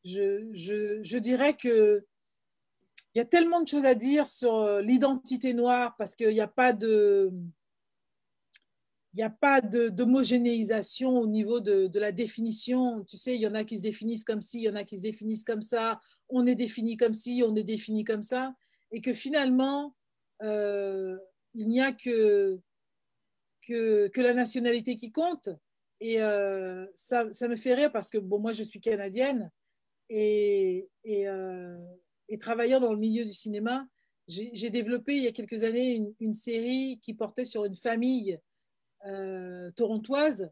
je, 0.06 1.18
dirais 1.18 1.56
que 1.56 2.06
il 3.14 3.20
y 3.20 3.22
a 3.22 3.26
tellement 3.26 3.62
de 3.62 3.68
choses 3.68 3.86
à 3.86 3.96
dire 3.96 4.28
sur 4.28 4.56
euh, 4.56 4.82
l'identité 4.82 5.54
noire 5.54 5.96
parce 5.98 6.16
qu'il 6.16 6.30
n'y 6.30 6.42
a 6.42 6.48
pas 6.48 6.74
de 6.74 7.32
il 9.14 9.20
n'y 9.20 9.24
a 9.24 9.30
pas 9.30 9.62
d'homogénéisation 9.62 11.18
au 11.18 11.26
niveau 11.26 11.62
de, 11.62 11.90
la 11.98 12.12
définition. 12.12 13.06
Tu 13.06 13.16
sais, 13.16 13.34
il 13.34 13.40
y 13.40 13.48
en 13.48 13.56
a 13.56 13.64
qui 13.64 13.78
se 13.78 13.82
définissent 13.82 14.26
comme 14.26 14.42
ci, 14.42 14.60
il 14.60 14.64
y 14.64 14.70
en 14.70 14.76
a 14.76 14.84
qui 14.84 14.98
se 14.98 15.04
définissent 15.04 15.46
comme 15.46 15.62
ça. 15.62 16.02
On 16.28 16.46
est 16.46 16.56
défini 16.56 16.98
comme 16.98 17.14
ci, 17.14 17.42
on 17.48 17.56
est 17.56 17.64
défini 17.64 18.04
comme 18.04 18.24
ça. 18.24 18.54
Et 18.92 19.00
que 19.00 19.14
finalement, 19.14 19.96
euh, 20.44 21.18
il 21.54 21.70
n'y 21.70 21.80
a 21.80 21.94
que, 21.94 22.60
que, 23.66 24.10
que, 24.10 24.20
la 24.20 24.34
nationalité 24.34 24.98
qui 24.98 25.14
compte. 25.14 25.48
Et 26.02 26.22
euh, 26.22 26.86
ça, 26.94 27.32
ça, 27.32 27.48
me 27.48 27.56
fait 27.56 27.74
rire 27.74 27.94
parce 27.94 28.10
que 28.10 28.18
bon, 28.18 28.40
moi, 28.40 28.52
je 28.52 28.64
suis 28.64 28.82
canadienne 28.82 29.50
euh, 30.12 31.78
et 32.28 32.38
travaillant 32.40 32.80
dans 32.80 32.92
le 32.92 33.00
milieu 33.00 33.26
du 33.26 33.34
cinéma, 33.34 33.88
j'ai 34.28 34.70
développé 34.70 35.16
il 35.16 35.24
y 35.24 35.28
a 35.28 35.32
quelques 35.32 35.64
années 35.64 36.02
une, 36.20 36.34
série 36.34 37.00
qui 37.02 37.14
portait 37.14 37.46
sur 37.46 37.66
une 37.66 37.76
famille 37.76 38.40
euh, 39.06 39.70
torontoise, 39.72 40.50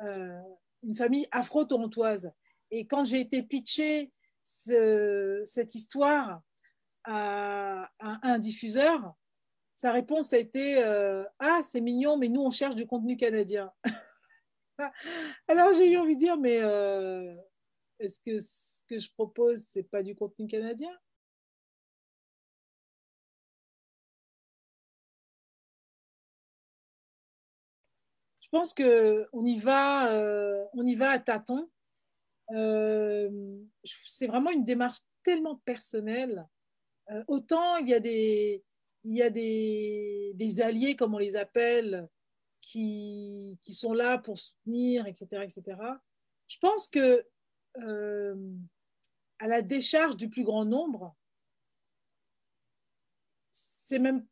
une 0.00 0.94
famille 0.96 1.28
afro-torontoise. 1.30 2.32
Et 2.72 2.86
quand 2.86 3.04
j'ai 3.04 3.20
été 3.20 3.44
pitcher 3.44 4.10
ce, 4.42 5.42
cette 5.44 5.76
histoire 5.76 6.42
à, 7.04 7.88
un 8.00 8.38
diffuseur, 8.38 9.14
sa 9.76 9.92
réponse 9.92 10.32
a 10.32 10.38
été 10.38 10.82
Ah, 11.38 11.60
c'est 11.62 11.80
mignon, 11.80 12.16
mais 12.16 12.28
nous, 12.28 12.42
on 12.42 12.50
cherche 12.50 12.74
du 12.74 12.86
contenu 12.86 13.16
canadien. 13.16 13.72
Alors 15.48 15.72
j'ai 15.74 15.92
eu 15.92 15.98
envie 15.98 16.14
de 16.14 16.20
dire, 16.20 16.36
mais 16.36 16.58
euh, 16.60 17.34
est-ce 17.98 18.20
que 18.20 18.38
que 18.92 18.98
je 18.98 19.10
propose, 19.12 19.60
c'est 19.60 19.84
pas 19.84 20.02
du 20.02 20.14
contenu 20.14 20.46
canadien 20.46 20.92
Je 28.40 28.48
pense 28.50 28.74
que 28.74 29.26
on 29.32 29.46
y 29.46 29.58
va, 29.58 30.12
euh, 30.12 30.62
on 30.74 30.84
y 30.84 30.94
va 30.94 31.12
à 31.12 31.18
tâtons. 31.18 31.70
Euh, 32.50 33.30
c'est 33.82 34.26
vraiment 34.26 34.50
une 34.50 34.66
démarche 34.66 34.98
tellement 35.22 35.56
personnelle. 35.64 36.46
autant 37.28 37.76
il 37.78 37.88
y 37.88 37.94
a 37.94 38.00
des, 38.00 38.62
il 39.04 40.34
des, 40.34 40.60
alliés, 40.60 40.96
comme 40.96 41.14
on 41.14 41.18
les 41.18 41.36
appelle, 41.36 42.06
qui, 42.60 43.58
sont 43.70 43.94
là 43.94 44.18
pour 44.18 44.38
soutenir, 44.38 45.06
etc. 45.06 45.44
etc. 45.44 45.78
Je 46.46 46.58
pense 46.58 46.88
que 46.88 47.26
euh, 47.78 48.36
à 49.42 49.48
la 49.48 49.60
décharge 49.60 50.16
du 50.16 50.30
plus 50.30 50.44
grand 50.44 50.64
nombre, 50.64 51.16
c'est 53.50 53.98
même, 53.98 54.24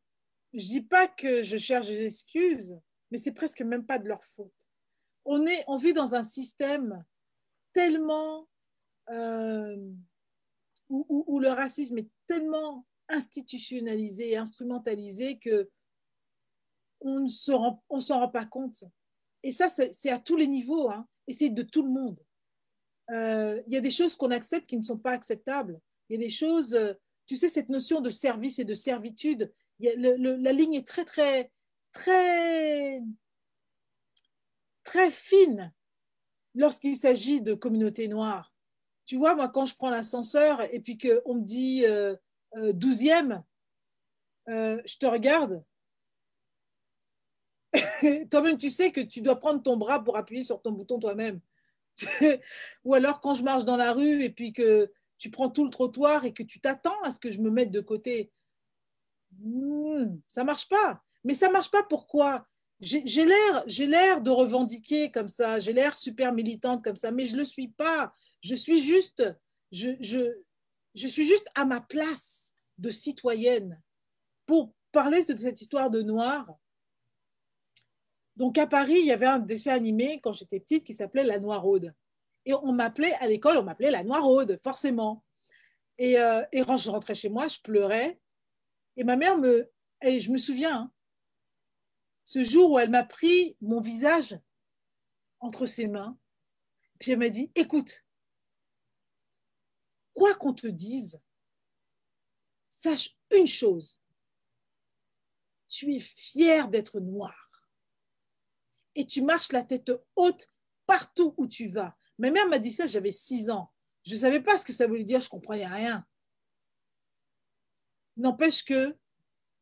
je 0.55 0.69
dis 0.69 0.83
pas 0.83 1.09
que 1.09 1.43
je 1.43 1.57
cherche 1.57 1.89
des 1.89 2.05
excuses, 2.05 2.79
mais 3.11 3.19
c'est 3.19 3.33
presque 3.33 3.63
même 3.63 3.85
pas 3.85 3.99
de 3.99 4.07
leur 4.07 4.23
faute. 4.23 4.69
On, 5.25 5.45
est, 5.47 5.65
on 5.67 5.79
vit 5.79 5.93
dans 5.93 6.15
un 6.15 6.23
système 6.23 7.05
tellement 7.73 8.49
euh, 9.09 9.77
où, 10.89 11.41
le 11.41 11.49
racisme 11.49 11.99
est 11.99 12.11
tellement 12.29 12.87
institutionnalisé 13.09 14.31
et 14.31 14.37
instrumentalisé 14.37 15.41
que 15.41 15.69
on 17.01 17.19
ne 17.21 17.27
s'en 17.27 17.81
rend, 17.89 18.29
pas 18.29 18.47
compte. 18.47 18.85
Et 19.43 19.51
ça, 19.51 19.69
c'est 19.69 20.11
à 20.11 20.21
tous 20.21 20.37
les 20.37 20.47
niveaux, 20.47 20.89
hein, 20.89 21.09
et 21.27 21.33
c'est 21.33 21.51
de 21.51 21.63
tout 21.63 21.83
le 21.83 21.91
monde. 21.91 22.25
Euh, 23.11 23.61
il 23.67 23.73
y 23.73 23.77
a 23.77 23.81
des 23.81 23.91
choses 23.91 24.17
qu'on 24.17 24.31
accepte 24.31 24.69
qui 24.69 24.77
ne 24.77 24.83
sont 24.83 24.99
pas 24.99 25.13
acceptables. 25.13 25.81
Il 26.09 26.15
y 26.15 26.23
a 26.23 26.27
des 26.27 26.33
choses, 26.33 26.75
euh, 26.75 26.95
tu 27.27 27.37
sais, 27.37 27.49
cette 27.49 27.69
notion 27.69 28.01
de 28.01 28.11
service 28.11 28.59
et 28.59 28.65
de 28.65 28.75
servitude, 28.75 29.53
la 29.81 30.53
ligne 30.53 30.75
est 30.75 30.87
très, 30.87 31.05
très, 31.05 31.51
très, 31.93 33.01
très 34.83 35.11
fine 35.11 35.73
lorsqu'il 36.55 36.97
s'agit 36.97 37.41
de 37.41 37.55
communautés 37.55 38.09
noires. 38.09 38.53
Tu 39.07 39.17
vois, 39.17 39.35
moi, 39.35 39.49
quand 39.49 39.65
je 39.65 39.75
prends 39.75 39.91
l'ascenseur 39.91 40.63
et 40.73 40.81
puis 40.81 40.99
qu'on 40.99 41.35
me 41.35 41.45
dit 41.45 41.85
euh, 41.87 42.17
douzième, 42.73 43.43
je 44.47 44.99
te 44.99 45.07
regarde, 45.07 45.65
toi-même, 48.31 48.59
tu 48.59 48.71
sais 48.71 48.93
que 48.93 49.01
tu 49.01 49.23
dois 49.23 49.37
prendre 49.37 49.63
ton 49.63 49.77
bras 49.77 50.03
pour 50.03 50.17
appuyer 50.17 50.43
sur 50.43 50.61
ton 50.61 50.73
bouton 50.73 50.99
toi-même. 50.99 51.41
Ou 52.85 52.95
alors 52.95 53.21
quand 53.21 53.35
je 53.35 53.43
marche 53.43 53.65
dans 53.65 53.77
la 53.77 53.93
rue 53.93 54.23
et 54.23 54.31
puis 54.31 54.53
que 54.53 54.91
tu 55.19 55.31
prends 55.31 55.51
tout 55.51 55.65
le 55.65 55.71
trottoir 55.71 56.25
et 56.25 56.33
que 56.33 56.43
tu 56.43 56.61
t'attends 56.61 57.01
à 57.03 57.11
ce 57.11 57.21
que 57.21 57.31
je 57.31 57.41
me 57.41 57.51
mette 57.51 57.71
de 57.71 57.81
côté. 57.81 58.33
Hmm, 59.39 60.17
ça 60.29 60.45
marche 60.45 60.69
pas. 60.69 61.03
Mais 61.25 61.35
ça 61.35 61.51
marche 61.51 61.71
pas 61.71 61.83
pourquoi? 61.83 62.47
J'ai 62.81 63.27
l'air, 63.27 63.63
j'ai 63.67 63.87
l'air 63.87 64.23
de 64.23 64.31
revendiquer 64.31 65.11
comme 65.11 65.29
ça, 65.29 65.61
j'ai 65.61 65.75
l'air 65.75 65.99
super 65.99 66.33
militante 66.33 66.83
comme 66.83 66.97
ça, 66.97 67.11
mais 67.11 67.27
je 67.27 67.37
le 67.37 67.45
suis 67.45 67.69
pas. 67.69 68.15
Je 68.41 68.55
suis 68.55 68.81
juste, 68.81 69.23
je 69.71 70.47
suis 70.95 71.27
juste 71.27 71.49
à 71.55 71.67
ma 71.67 71.83
place 71.83 72.55
de 72.79 72.91
citoyenne 72.91 73.79
pour 74.47 74.73
parler 74.93 75.23
de 75.27 75.37
cette 75.37 75.61
histoire 75.61 75.91
de 75.91 76.01
noir 76.01 76.49
donc 78.41 78.57
à 78.57 78.67
Paris, 78.67 78.97
il 78.99 79.05
y 79.05 79.13
avait 79.13 79.27
un 79.27 79.39
dessin 79.39 79.75
animé 79.75 80.19
quand 80.23 80.33
j'étais 80.33 80.61
petite 80.61 80.83
qui 80.83 80.95
s'appelait 80.95 81.25
La 81.25 81.39
Noiraude. 81.39 81.95
Et 82.47 82.55
on 82.55 82.73
m'appelait 82.73 83.13
à 83.17 83.27
l'école, 83.27 83.59
on 83.59 83.63
m'appelait 83.63 83.91
La 83.91 84.03
Noiraude, 84.03 84.59
forcément. 84.65 85.23
Et, 85.99 86.19
euh, 86.19 86.43
et, 86.51 86.63
quand 86.63 86.79
je 86.79 86.89
rentrais 86.89 87.15
chez 87.15 87.29
moi, 87.29 87.49
je 87.49 87.61
pleurais. 87.61 88.19
Et 88.97 89.05
ma 89.05 89.17
mère 89.17 89.37
me. 89.37 89.71
Et 90.01 90.21
je 90.21 90.31
me 90.31 90.39
souviens, 90.39 90.75
hein, 90.75 90.93
ce 92.25 92.43
jour 92.43 92.73
où 92.73 92.79
elle 92.79 92.89
m'a 92.89 93.05
pris 93.05 93.59
mon 93.61 93.83
visage 93.83 94.41
entre 95.41 95.67
ses 95.67 95.87
mains, 95.87 96.19
puis 96.99 97.13
elle 97.13 97.19
m'a 97.19 97.29
dit 97.29 97.53
Écoute, 97.55 98.07
quoi 100.15 100.35
qu'on 100.35 100.55
te 100.55 100.67
dise, 100.67 101.21
sache 102.71 103.19
une 103.37 103.47
chose 103.47 104.01
tu 105.71 105.95
es 105.95 106.01
fier 106.01 106.69
d'être 106.69 107.01
noir. 107.01 107.40
Et 108.95 109.07
tu 109.07 109.23
marches 109.23 109.53
la 109.53 109.63
tête 109.63 109.93
haute 110.17 110.47
partout 110.87 111.35
où 111.37 111.47
tu 111.47 111.69
vas. 111.69 111.97
Ma 112.19 112.31
mère 112.31 112.49
m'a 112.49 112.59
dit 112.59 112.73
ça, 112.73 112.87
j'avais 112.87 113.13
six 113.13 113.51
ans. 113.51 113.73
Je 114.05 114.15
ne 114.15 114.21
savais 114.21 114.41
pas 114.41 114.59
ce 114.59 114.65
que 114.65 114.73
ça 114.73 114.87
voulait 114.87 115.05
dire, 115.05 115.21
je 115.21 115.27
ne 115.27 115.31
comprenais 115.31 115.67
rien. 115.67 116.07
N'empêche 118.17 118.65
que 118.65 118.97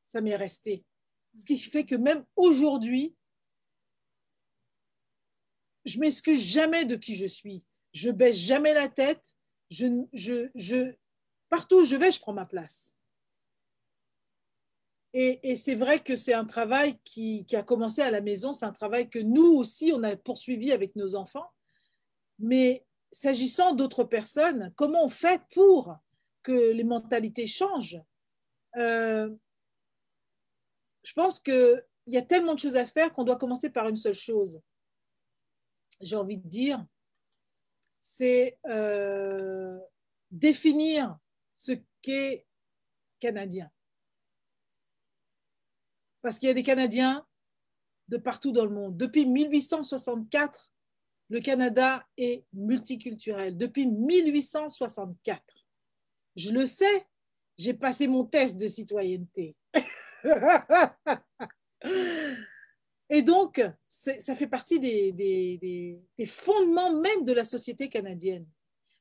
ça 0.05 0.21
m'est 0.21 0.37
resté. 0.37 0.85
Ce 1.37 1.45
qui 1.45 1.59
fait 1.59 1.85
que 1.85 1.95
même 1.95 2.25
aujourd'hui, 2.35 3.14
je 5.85 5.99
m'excuse 5.99 6.41
jamais 6.41 6.85
de 6.85 6.97
qui 6.97 7.14
je 7.14 7.27
suis. 7.27 7.64
Je 7.93 8.11
baisse 8.11 8.37
jamais 8.37 8.75
la 8.75 8.88
tête. 8.88 9.37
Je, 9.71 9.87
je, 10.12 10.51
je, 10.55 10.95
partout 11.49 11.83
où 11.83 11.85
je 11.85 11.97
vais, 11.97 12.11
je 12.11 12.21
prends 12.21 12.33
ma 12.33 12.47
place. 12.47 12.98
Et, 15.14 15.57
c'est 15.57 15.75
vrai 15.75 16.03
que 16.03 16.16
c'est 16.16 16.35
un 16.35 16.44
travail 16.44 16.99
qui, 17.03 17.47
qui, 17.47 17.57
a 17.57 17.62
commencé 17.62 18.03
à 18.03 18.11
la 18.11 18.21
maison, 18.21 18.53
c'est 18.53 18.66
un 18.66 18.73
travail 18.73 19.09
que 19.09 19.18
nous 19.18 19.55
aussi, 19.55 19.90
on 19.94 20.03
a 20.03 20.16
poursuivi 20.16 20.71
avec 20.71 20.97
nos 20.97 21.14
enfants. 21.14 21.51
Mais 22.38 22.87
s'agissant 23.11 23.75
d'autres 23.75 24.05
personnes, 24.05 24.73
comment 24.77 25.05
on 25.05 25.09
fait 25.09 25.40
pour 25.53 25.97
que 26.42 26.73
les 26.73 26.85
mentalités 26.85 27.47
changent? 27.47 28.01
Euh, 28.77 29.35
Je 31.03 31.12
pense 31.14 31.40
qu'il 31.40 31.83
y 32.07 32.18
a 32.18 32.23
tellement 32.23 32.55
de 32.55 32.61
choses 32.61 32.77
à 32.77 32.87
faire 32.87 33.12
qu'on 33.12 33.25
doit 33.25 33.37
commencer 33.37 33.71
par 33.71 33.88
une 33.88 33.97
seule 33.97 34.14
chose. 34.14 34.61
J'ai 36.01 36.16
envie 36.16 36.38
de 36.38 36.47
dire, 36.47 36.85
c'est 37.99 38.59
euh, 38.66 39.79
définir 40.31 41.18
ce 41.55 41.73
qu'est 42.03 42.47
canadien. 43.18 43.71
Parce 46.23 46.39
qu'il 46.39 46.49
y 46.49 46.51
a 46.51 46.55
des 46.55 46.63
Canadiens 46.63 47.27
de 48.09 48.17
partout 48.17 48.53
dans 48.53 48.65
le 48.65 48.71
monde. 48.71 48.97
Depuis 48.97 49.27
1864, 49.27 50.73
le 51.31 51.41
Canada 51.41 52.07
est 52.17 52.45
multiculturel 52.53 53.57
depuis 53.57 53.87
1864. 53.87 55.67
Je 56.37 56.51
le 56.51 56.65
sais, 56.67 57.07
j'ai 57.57 57.75
passé 57.75 58.07
mon 58.07 58.25
test 58.25 58.57
de 58.57 58.69
citoyenneté. 58.69 59.57
Et 63.11 63.23
donc, 63.23 63.63
ça 63.87 64.35
fait 64.35 64.47
partie 64.47 64.81
des, 64.81 66.01
fondements 66.27 66.95
même 66.95 67.25
de 67.25 67.33
la 67.33 67.45
société 67.45 67.89
canadienne. 67.89 68.47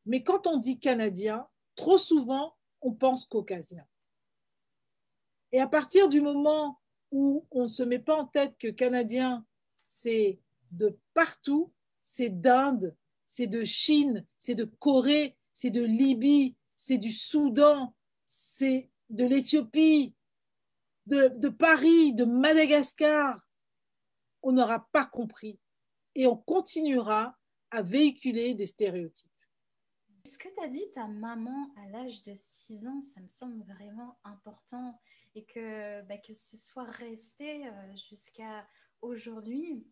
Mais 0.06 0.24
quand 0.24 0.48
on 0.48 0.58
dit 0.58 0.80
canadien, 0.80 1.46
trop 1.76 1.98
souvent, 1.98 2.56
on 2.82 2.94
pense 2.94 3.26
caucasien. 3.26 3.86
Et 5.52 5.60
à 5.60 5.68
partir 5.68 6.08
du 6.10 6.22
moment 6.22 6.80
où 7.12 7.46
on 7.52 7.64
ne 7.64 7.68
se 7.68 7.84
met 7.84 8.00
pas 8.00 8.16
en 8.16 8.26
tête 8.26 8.56
que 8.58 8.68
canadien, 8.68 9.46
c'est 9.84 10.40
de 10.72 11.00
partout, 11.14 11.72
c'est 12.02 12.30
d'Inde, 12.30 12.96
c'est 13.26 13.48
de 13.48 13.64
Chine, 13.64 14.26
c'est 14.38 14.56
de 14.56 14.66
Corée, 14.66 15.38
c'est 15.52 15.70
de 15.70 15.84
Libye, 15.84 16.56
c'est 16.76 16.98
du 16.98 17.12
Soudan, 17.12 17.96
c'est 18.26 18.90
de 19.10 19.26
l'Éthiopie, 19.26 20.16
de, 21.08 21.50
Paris, 21.50 22.14
de 22.14 22.26
Madagascar. 22.26 23.40
On 24.44 24.52
n'aura 24.52 24.88
pas 24.92 25.06
compris 25.06 25.60
et 26.16 26.28
on 26.28 26.36
continuera 26.36 27.38
à 27.72 27.82
véhiculer 27.82 28.54
des 28.54 28.66
stéréotypes. 28.66 29.32
Ce 30.26 30.38
que 30.38 30.50
tu 30.50 30.64
as 30.64 30.68
dit, 30.68 30.84
ta 30.94 31.08
maman 31.08 31.72
à 31.78 31.88
l'âge 31.90 32.24
de 32.24 32.34
6 32.36 32.88
ans, 32.88 33.02
ça 33.02 33.22
me 33.22 33.30
semble 33.30 33.64
vraiment 33.64 34.20
important 34.24 35.00
et 35.38 35.46
que, 35.46 36.02
bah, 36.04 36.18
que 36.18 36.34
ce 36.34 36.58
soit 36.58 36.90
resté 36.90 37.68
euh, 37.68 37.96
jusqu'à 38.10 38.68
aujourd'hui 39.02 39.86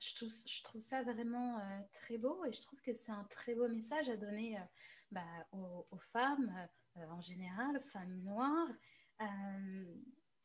je 0.00 0.62
trouve, 0.64 0.80
ça 0.80 1.02
vraiment 1.04 1.60
euh, 1.60 1.80
très 1.92 2.18
beau 2.18 2.44
et 2.44 2.52
je 2.52 2.60
trouve 2.60 2.80
que 2.80 2.92
c'est 2.92 3.12
un 3.12 3.22
très 3.30 3.54
beau 3.54 3.68
message 3.68 4.08
à 4.08 4.16
donner 4.16 4.58
euh, 4.58 4.62
bah, 5.12 5.46
aux, 5.52 5.86
femmes 6.12 6.52
en 6.96 7.20
général, 7.20 7.80
femmes 7.92 8.20
noires. 8.24 8.72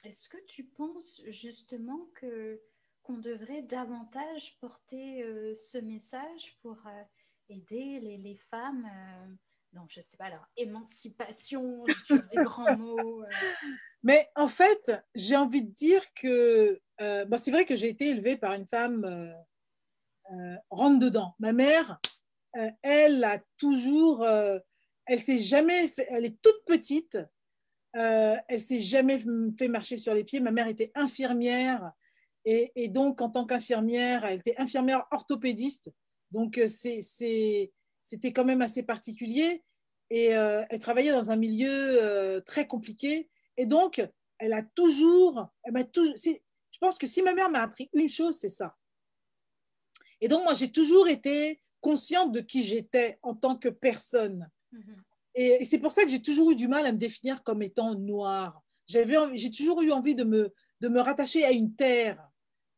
Est-ce 0.03 0.29
que 0.29 0.37
tu 0.45 0.63
penses 0.63 1.23
justement 1.25 2.07
que 2.13 2.61
qu'on 3.01 3.17
devrait 3.17 3.63
davantage 3.63 4.59
porter 4.59 5.23
ce 5.55 5.79
message 5.79 6.59
pour 6.61 6.77
aider 7.49 7.99
les, 7.99 8.35
femmes 8.35 8.87
non, 9.73 9.85
je 9.89 10.01
sais 10.01 10.17
pas, 10.17 10.29
leur 10.29 10.47
émancipation, 10.55 11.83
j'utilise 11.87 12.29
des 12.29 12.43
grands 12.43 12.77
mots. 12.77 13.23
Mais 14.03 14.29
en 14.36 14.47
fait, 14.47 14.91
j'ai 15.15 15.36
envie 15.36 15.63
de 15.63 15.71
dire 15.71 16.03
que 16.13 16.79
euh, 17.01 17.25
bah, 17.25 17.38
c'est 17.38 17.51
vrai 17.51 17.65
que 17.65 17.75
j'ai 17.75 17.89
été 17.89 18.10
élevée 18.10 18.38
par 18.38 18.53
une 18.53 18.67
femme 18.67 19.05
euh, 19.05 19.31
euh, 20.33 20.55
rentre 20.69 20.99
dedans. 20.99 21.36
Ma 21.39 21.53
mère, 21.53 21.99
elle 22.81 23.23
a 23.23 23.39
toujours, 23.60 24.25
elle 24.25 25.19
s'est 25.19 25.38
jamais, 25.38 25.91
elle 26.10 26.25
est 26.25 26.41
toute 26.41 26.65
petite, 26.65 27.19
elle 27.93 28.60
s'est 28.60 28.79
jamais 28.79 29.23
fait 29.60 29.67
marcher 29.67 29.95
sur 29.95 30.15
les 30.15 30.23
pieds. 30.23 30.39
Ma 30.39 30.49
mère 30.49 30.67
était 30.67 30.91
infirmière 30.95 31.91
et, 32.45 32.71
et 32.75 32.88
donc 32.88 33.21
en 33.21 33.29
tant 33.29 33.45
qu'infirmière, 33.45 34.25
elle 34.25 34.39
était 34.39 34.57
infirmière 34.57 35.05
orthopédiste. 35.12 35.91
Donc 36.31 36.60
c'était 36.65 38.33
quand 38.33 38.45
même 38.45 38.63
assez 38.63 38.81
particulier 38.81 39.63
et 40.10 40.29
elle 40.29 40.79
travaillait 40.79 41.12
dans 41.12 41.29
un 41.29 41.36
milieu 41.36 42.41
très 42.43 42.65
compliqué. 42.65 43.29
Et 43.58 43.65
donc, 43.65 44.08
elle 44.38 44.54
a 44.54 44.62
toujours, 44.62 45.48
elle 45.63 45.74
m'a 45.74 45.84
toujours, 45.84 46.15
je 46.15 46.78
pense 46.80 46.98
que 46.98 47.08
si 47.08 47.22
ma 47.22 47.34
mère 47.34 47.50
m'a 47.50 47.62
appris 47.62 47.89
une 47.93 48.08
chose, 48.08 48.38
c'est 48.38 48.50
ça. 48.50 48.76
Et 50.22 50.28
donc, 50.28 50.43
moi, 50.43 50.54
j'ai 50.54 50.72
toujours 50.72 51.08
été 51.08 51.62
consciente 51.82 52.32
de 52.32 52.39
qui 52.39 52.63
j'étais 52.63 53.20
en 53.22 53.36
tant 53.36 53.56
que 53.56 53.70
personne. 53.70 54.50
Mm-hmm. 54.74 54.96
Et, 55.36 55.65
c'est 55.65 55.80
pour 55.80 55.91
ça 55.91 56.04
que 56.04 56.10
j'ai 56.10 56.22
toujours 56.22 56.52
eu 56.52 56.56
du 56.56 56.67
mal 56.67 56.86
à 56.86 56.91
me 56.91 56.98
définir 56.98 57.43
comme 57.43 57.62
étant 57.62 57.96
noire. 57.96 58.62
J'ai 58.88 59.52
toujours 59.52 59.82
eu 59.82 59.91
envie 59.91 60.15
de 60.15 60.24
me, 60.24 60.54
de 60.82 60.88
me 60.89 61.00
rattacher 61.00 61.43
à 61.43 61.52
une 61.52 61.76
terre. 61.76 62.24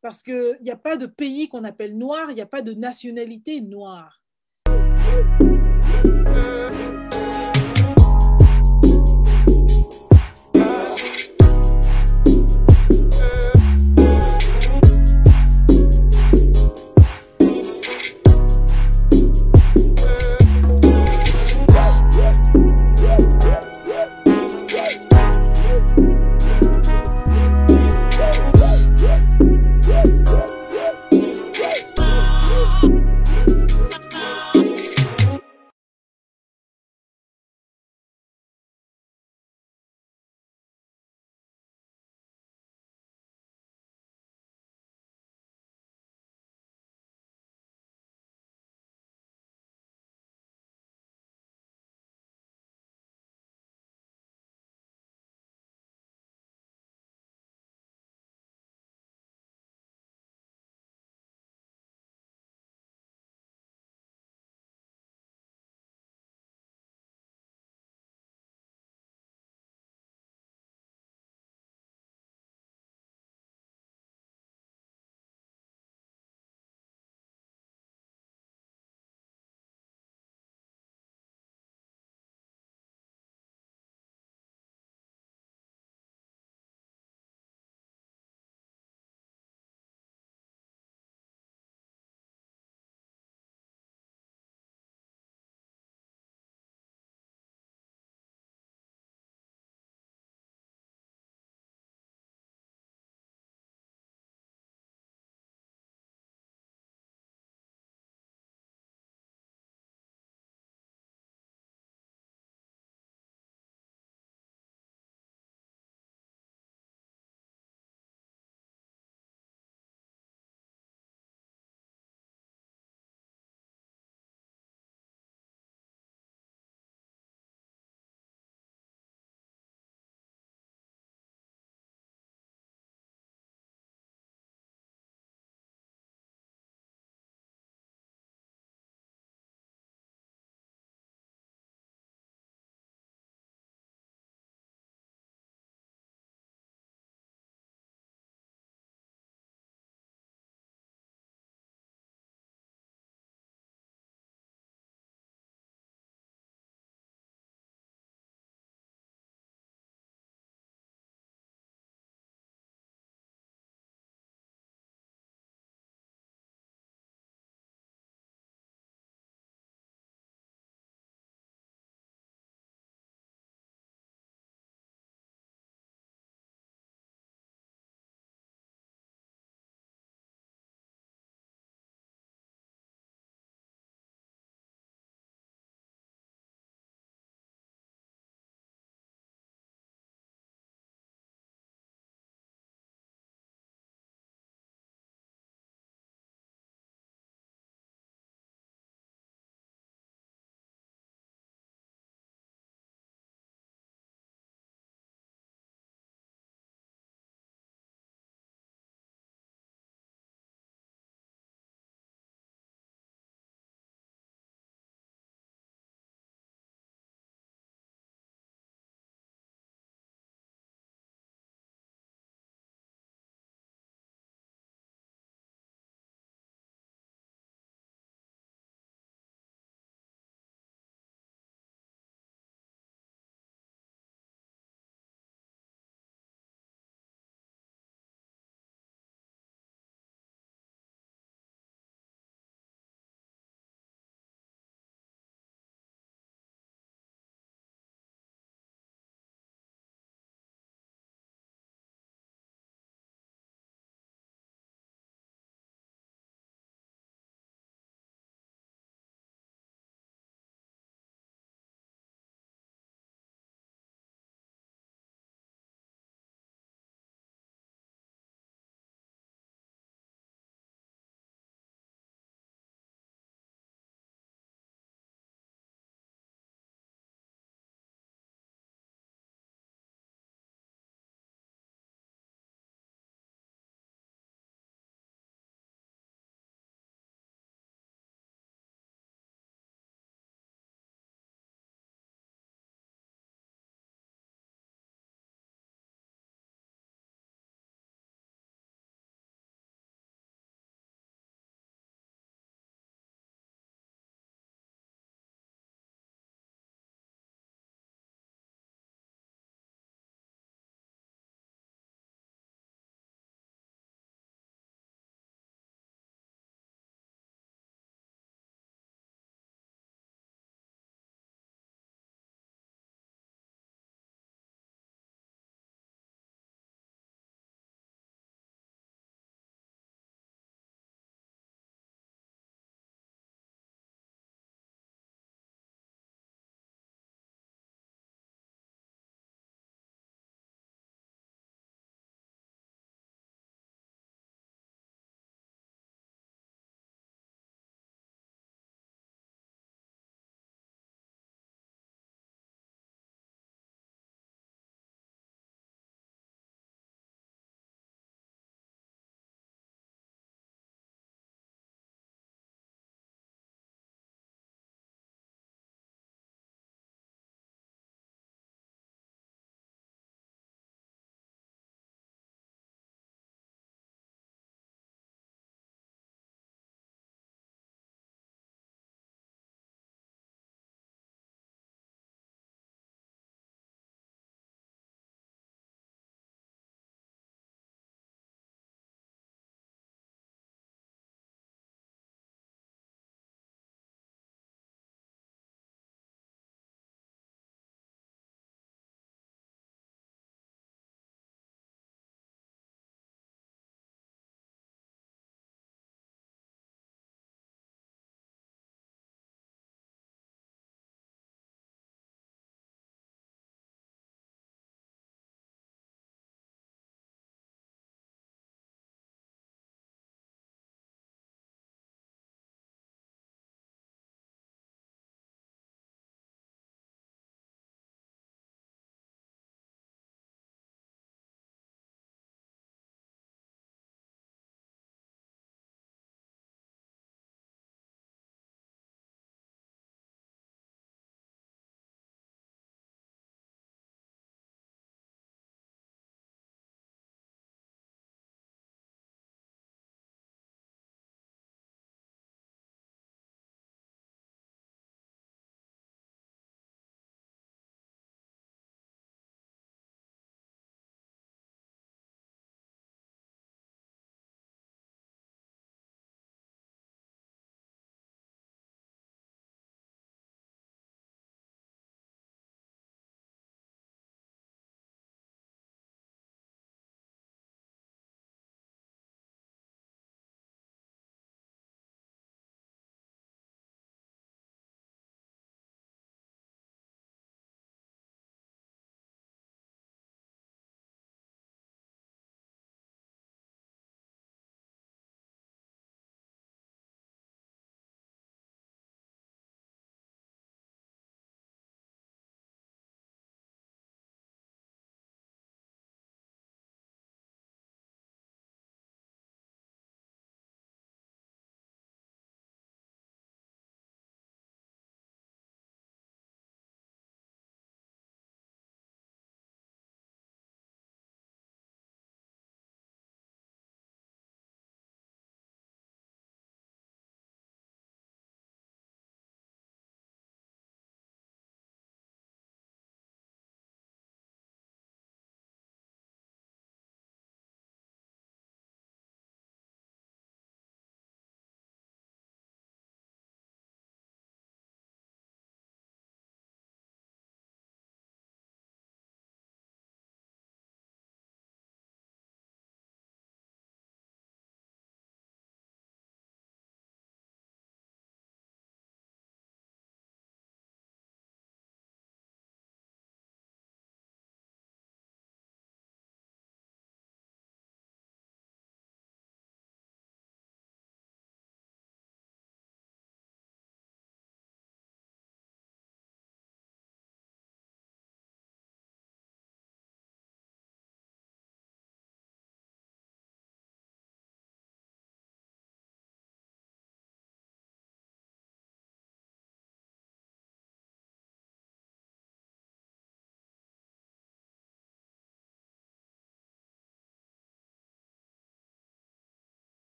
Parce 0.00 0.22
qu'il 0.22 0.58
n'y 0.62 0.70
a 0.70 0.76
pas 0.76 0.96
de 0.96 1.06
pays 1.06 1.48
qu'on 1.48 1.64
appelle 1.64 1.96
noir, 1.96 2.30
il 2.30 2.34
n'y 2.34 2.40
a 2.40 2.46
pas 2.46 2.62
de 2.62 2.72
nationalité 2.72 3.60
noire. 3.60 4.20